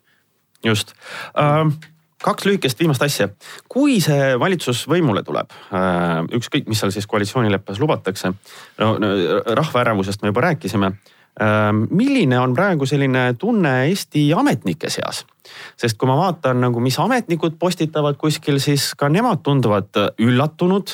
just 0.64 0.94
ähm 1.38 1.80
kaks 2.24 2.48
lühikest 2.48 2.80
viimast 2.80 3.04
asja. 3.06 3.30
kui 3.70 4.00
see 4.04 4.34
valitsus 4.40 4.86
võimule 4.92 5.24
tuleb, 5.24 5.54
äh, 5.74 6.26
ükskõik, 6.40 6.68
mis 6.68 6.82
seal 6.82 6.92
siis 6.96 7.08
koalitsioonileppes 7.08 7.80
lubatakse, 7.80 8.34
no 8.80 8.92
rahva 9.56 9.86
ärevusest 9.86 10.22
me 10.22 10.34
juba 10.34 10.50
rääkisime. 10.50 10.92
Äh, 11.40 11.72
milline 11.90 12.40
on 12.40 12.54
praegu 12.58 12.86
selline 12.90 13.34
tunne 13.40 13.86
Eesti 13.88 14.30
ametnike 14.36 14.90
seas? 14.90 15.26
sest 15.80 15.98
kui 15.98 16.06
ma 16.06 16.14
vaatan 16.14 16.60
nagu, 16.62 16.82
mis 16.84 17.00
ametnikud 17.02 17.56
postitavad 17.58 18.20
kuskil, 18.22 18.60
siis 18.62 18.92
ka 18.94 19.08
nemad 19.10 19.40
tunduvad 19.42 19.98
üllatunud, 20.22 20.92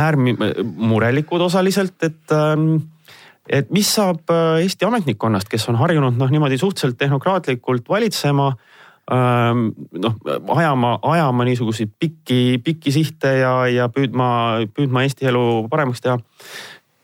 äärmi-, 0.00 0.36
murelikud 0.64 1.44
osaliselt, 1.44 1.98
et 2.00 2.32
ähm, 2.32 2.78
et 3.50 3.70
mis 3.74 3.88
saab 3.94 4.30
äh, 4.30 4.62
Eesti 4.62 4.86
ametnikkonnast, 4.86 5.50
kes 5.50 5.66
on 5.68 5.76
harjunud 5.80 6.16
noh, 6.18 6.30
niimoodi 6.30 6.58
suhteliselt 6.60 6.98
tehnokraatlikult 7.00 7.88
valitsema 7.88 8.52
noh, 9.10 10.14
ajama, 10.56 10.98
ajama 11.02 11.44
niisuguseid 11.44 11.90
pikki, 11.98 12.60
pikki 12.64 12.92
sihte 12.94 13.34
ja, 13.40 13.54
ja 13.66 13.88
püüdma, 13.90 14.62
püüdma 14.74 15.02
Eesti 15.02 15.26
elu 15.26 15.66
paremaks 15.70 16.00
teha. 16.00 16.18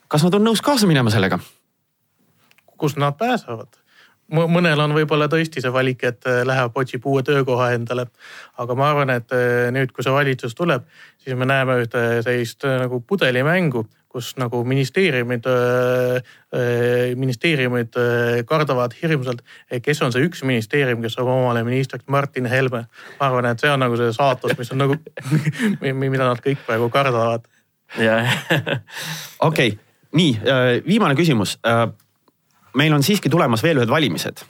kas 0.08 0.24
nad 0.24 0.34
on 0.38 0.46
nõus 0.46 0.62
kaasa 0.64 0.86
minema 0.86 1.10
sellega? 1.10 1.40
kus 2.78 2.96
nad 2.96 3.16
pääsevad? 3.18 3.77
Mõnel 4.28 4.80
on 4.82 4.94
võib-olla 4.96 5.28
tõesti 5.30 5.62
see 5.64 5.72
valik, 5.72 6.02
et 6.04 6.26
äh, 6.28 6.42
läheb, 6.46 6.76
otsib 6.76 7.06
uue 7.08 7.22
töökoha 7.24 7.72
endale. 7.76 8.08
aga 8.58 8.74
ma 8.74 8.90
arvan, 8.90 9.10
et 9.10 9.32
äh, 9.32 9.68
nüüd, 9.74 9.92
kui 9.92 10.04
see 10.04 10.12
valitsus 10.12 10.54
tuleb, 10.54 10.84
siis 11.22 11.36
me 11.36 11.48
näeme 11.48 11.80
ühte 11.82 12.22
sellist 12.22 12.64
äh, 12.64 12.78
nagu 12.84 13.00
pudelimängu 13.00 13.86
kus 14.08 14.30
nagu 14.40 14.62
ministeeriumid, 14.64 15.44
ministeeriumid 17.20 17.98
kardavad 18.48 18.94
hirmsalt, 18.96 19.42
kes 19.84 20.00
on 20.02 20.14
see 20.14 20.24
üks 20.24 20.40
ministeerium, 20.48 21.02
kes 21.04 21.18
saab 21.18 21.28
omale 21.28 21.60
ministriks, 21.66 22.08
Martin 22.08 22.48
Helme. 22.48 22.86
ma 23.20 23.28
arvan, 23.28 23.50
et 23.52 23.60
see 23.60 23.68
on 23.68 23.84
nagu 23.84 24.00
see 24.00 24.08
saatus, 24.16 24.56
mis 24.58 24.72
on 24.72 24.80
nagu 24.80 24.96
mida 25.84 26.24
nad 26.24 26.40
kõik 26.40 26.64
praegu 26.64 26.88
kardavad. 26.88 27.44
okei, 29.50 29.76
nii 30.16 30.32
viimane 30.88 31.14
küsimus. 31.20 31.58
Meil 32.76 32.92
on 32.92 33.02
siiski 33.02 33.30
tulemas 33.32 33.62
veel 33.62 33.80
ühed 33.80 33.90
valimised 33.90 34.44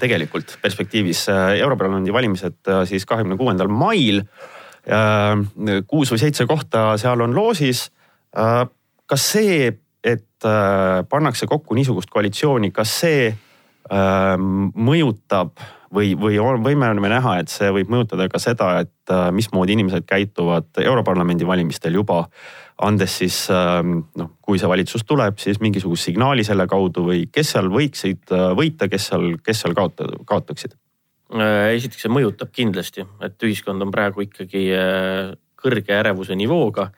tegelikult 0.00 0.54
perspektiivis. 0.62 1.26
Europarlamendi 1.60 2.12
valimised 2.12 2.70
siis 2.88 3.04
kahekümne 3.04 3.36
kuuendal 3.36 3.68
mail. 3.68 4.22
kuus 5.86 6.12
või 6.12 6.20
seitse 6.22 6.46
kohta 6.48 6.94
seal 6.96 7.20
on 7.20 7.34
loosis 7.36 7.82
kas 9.08 9.24
see, 9.32 9.72
et 10.04 10.46
äh, 10.46 11.02
pannakse 11.08 11.48
kokku 11.48 11.76
niisugust 11.78 12.10
koalitsiooni, 12.12 12.72
kas 12.74 12.94
see 13.04 13.28
mõjutab 13.88 15.62
või, 15.94 16.12
või 16.18 16.38
on, 16.42 16.62
võime 16.64 16.90
me 17.00 17.10
näha, 17.12 17.38
et 17.42 17.52
see 17.52 17.70
võib 17.74 17.90
mõjutada 17.92 18.28
ka 18.30 18.40
seda, 18.42 18.70
et 18.84 19.12
mismoodi 19.32 19.76
inimesed 19.76 20.06
käituvad 20.08 20.80
Europarlamendi 20.82 21.46
valimistel 21.48 21.96
juba 21.96 22.26
andes 22.84 23.16
siis 23.18 23.38
noh, 23.50 24.28
kui 24.44 24.60
see 24.60 24.68
valitsus 24.70 25.02
tuleb, 25.08 25.38
siis 25.42 25.58
mingisugust 25.64 26.10
signaali 26.10 26.44
selle 26.46 26.68
kaudu 26.70 27.08
või 27.08 27.24
kes 27.32 27.56
seal 27.56 27.70
võiksid 27.72 28.30
võita, 28.58 28.86
kes 28.90 29.08
seal, 29.10 29.32
kes 29.44 29.64
seal 29.64 29.74
kaota, 29.78 30.06
kaotaksid? 30.28 30.76
esiteks 31.74 32.06
see 32.06 32.12
mõjutab 32.12 32.52
kindlasti, 32.56 33.04
et 33.24 33.42
ühiskond 33.44 33.82
on 33.84 33.90
praegu 33.92 34.24
ikkagi 34.24 34.62
kõrge 35.58 35.92
ärevuse 35.98 36.36
nivooga 36.38 36.88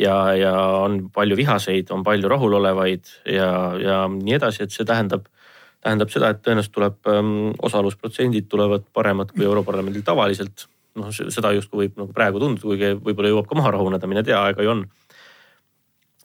ja, 0.00 0.14
ja 0.38 0.54
on 0.84 1.08
palju 1.14 1.36
vihaseid, 1.36 1.90
on 1.94 2.04
palju 2.06 2.30
rahulolevaid 2.30 3.10
ja, 3.28 3.50
ja 3.80 3.98
nii 4.10 4.38
edasi, 4.38 4.64
et 4.64 4.74
see 4.74 4.86
tähendab, 4.88 5.26
tähendab 5.84 6.12
seda, 6.12 6.32
et 6.32 6.40
tõenäoliselt 6.44 6.74
tuleb 6.74 7.10
ähm, 7.12 7.34
osalusprotsendid 7.62 8.48
tulevad 8.50 8.86
paremad 8.96 9.32
kui 9.34 9.44
Europarlamendil 9.44 10.04
tavaliselt. 10.06 10.68
noh, 10.94 11.10
seda 11.10 11.50
justkui 11.50 11.80
võib 11.80 11.96
nagu 11.98 12.12
praegu 12.14 12.38
tunduda, 12.38 12.62
kuigi 12.62 12.92
võib-olla 12.94 13.32
jõuab 13.32 13.48
ka 13.50 13.56
maha 13.58 13.72
rahuneda, 13.74 14.06
mine 14.06 14.22
tea, 14.22 14.38
aega 14.38 14.62
ju 14.62 14.70
on. 14.70 14.84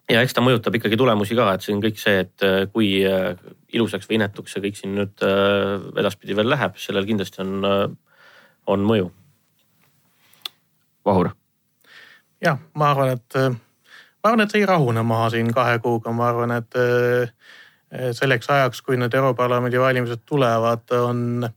ja 0.09 0.21
eks 0.21 0.37
ta 0.37 0.43
mõjutab 0.45 0.77
ikkagi 0.77 0.97
tulemusi 0.97 1.37
ka, 1.37 1.47
et 1.53 1.65
see 1.65 1.73
on 1.73 1.81
kõik 1.81 1.97
see, 2.01 2.19
et 2.25 2.45
äh, 2.45 2.59
kui 2.73 2.91
äh, 3.05 3.33
ilusaks 3.73 4.09
või 4.09 4.19
inetuks 4.19 4.53
see 4.53 4.63
kõik 4.67 4.77
siin 4.77 4.93
nüüd 4.97 5.25
äh, 5.25 5.73
edaspidi 6.03 6.37
veel 6.37 6.53
läheb, 6.53 6.77
sellel 6.77 7.09
kindlasti 7.09 7.41
on, 7.41 7.65
on 8.69 8.85
mõju. 8.85 9.09
Vahur 11.05 11.33
jah, 12.43 12.61
ma 12.77 12.91
arvan, 12.93 13.17
et 13.17 13.39
ma 13.39 14.29
arvan, 14.29 14.45
et 14.45 14.53
see 14.53 14.61
ei 14.61 14.69
rahune 14.69 15.03
maha 15.03 15.33
siin 15.33 15.49
kahe 15.55 15.81
kuuga, 15.83 16.13
ma 16.15 16.29
arvan, 16.29 16.53
et 16.61 16.77
selleks 18.13 18.49
ajaks, 18.49 18.82
kui 18.86 18.97
need 19.02 19.13
Europarlamendi 19.17 19.80
valimised 19.82 20.21
tulevad, 20.30 20.86
on 20.93 21.47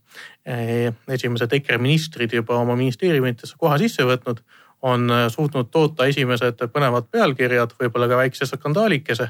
eh, 0.45 0.93
esimesed 1.13 1.51
EKRE 1.59 1.77
ministrid 1.77 2.33
juba 2.33 2.57
oma 2.57 2.75
ministeeriumitesse 2.79 3.57
koha 3.59 3.77
sisse 3.81 4.05
võtnud, 4.07 4.41
on 4.83 5.05
suutnud 5.31 5.69
toota 5.71 6.07
esimesed 6.11 6.65
põnevad 6.73 7.05
pealkirjad, 7.11 7.75
võib-olla 7.79 8.09
ka 8.09 8.17
väikse 8.23 8.49
skandaalikese. 8.49 9.29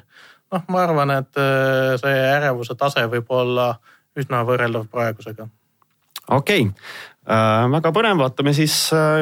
noh, 0.54 0.64
ma 0.70 0.84
arvan, 0.84 1.12
et 1.20 1.42
eh, 1.42 1.98
see 2.00 2.22
ärevuse 2.38 2.78
tase 2.80 3.04
võib 3.12 3.36
olla 3.36 3.74
üsna 4.16 4.46
võrreldav 4.48 4.88
praegusega. 4.88 5.50
okei 6.30 6.70
okay. 6.70 6.72
äh,, 7.28 7.68
väga 7.76 7.92
põnev, 7.92 8.24
vaatame 8.24 8.56
siis, 8.56 8.78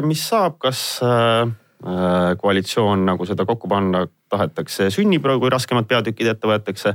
mis 0.06 0.28
saab, 0.30 0.62
kas 0.62 1.00
äh 1.02 1.50
Äh, 1.82 2.38
koalitsioon, 2.38 3.08
nagu 3.08 3.26
seda 3.26 3.42
kokku 3.50 3.66
panna 3.66 4.04
tahetakse, 4.30 4.92
sünnib, 4.94 5.26
kui 5.26 5.50
raskemad 5.50 5.88
peatükid 5.90 6.28
ette 6.30 6.46
võetakse. 6.46 6.92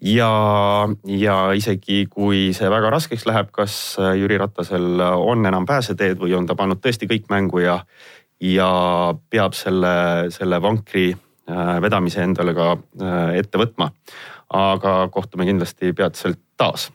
Ja, 0.00 0.30
ja 1.04 1.36
isegi 1.56 2.04
kui 2.10 2.50
see 2.56 2.70
väga 2.72 2.90
raskeks 2.94 3.26
läheb, 3.28 3.50
kas 3.54 3.74
Jüri 4.18 4.38
Ratasel 4.40 5.00
on 5.00 5.46
enam 5.46 5.66
pääseteed 5.68 6.20
või 6.20 6.34
on 6.38 6.48
ta 6.48 6.56
pannud 6.58 6.80
tõesti 6.82 7.08
kõik 7.10 7.28
mängu 7.32 7.62
ja, 7.64 7.80
ja 8.40 8.70
peab 9.30 9.56
selle, 9.58 10.30
selle 10.34 10.60
vankri 10.62 11.10
äh, 11.12 11.76
vedamise 11.84 12.24
endale 12.24 12.56
ka 12.56 12.72
äh, 12.76 13.36
ette 13.42 13.60
võtma. 13.60 13.92
aga 14.50 15.08
kohtume 15.14 15.46
kindlasti 15.46 15.92
peatselt 15.94 16.40
taas 16.58 16.88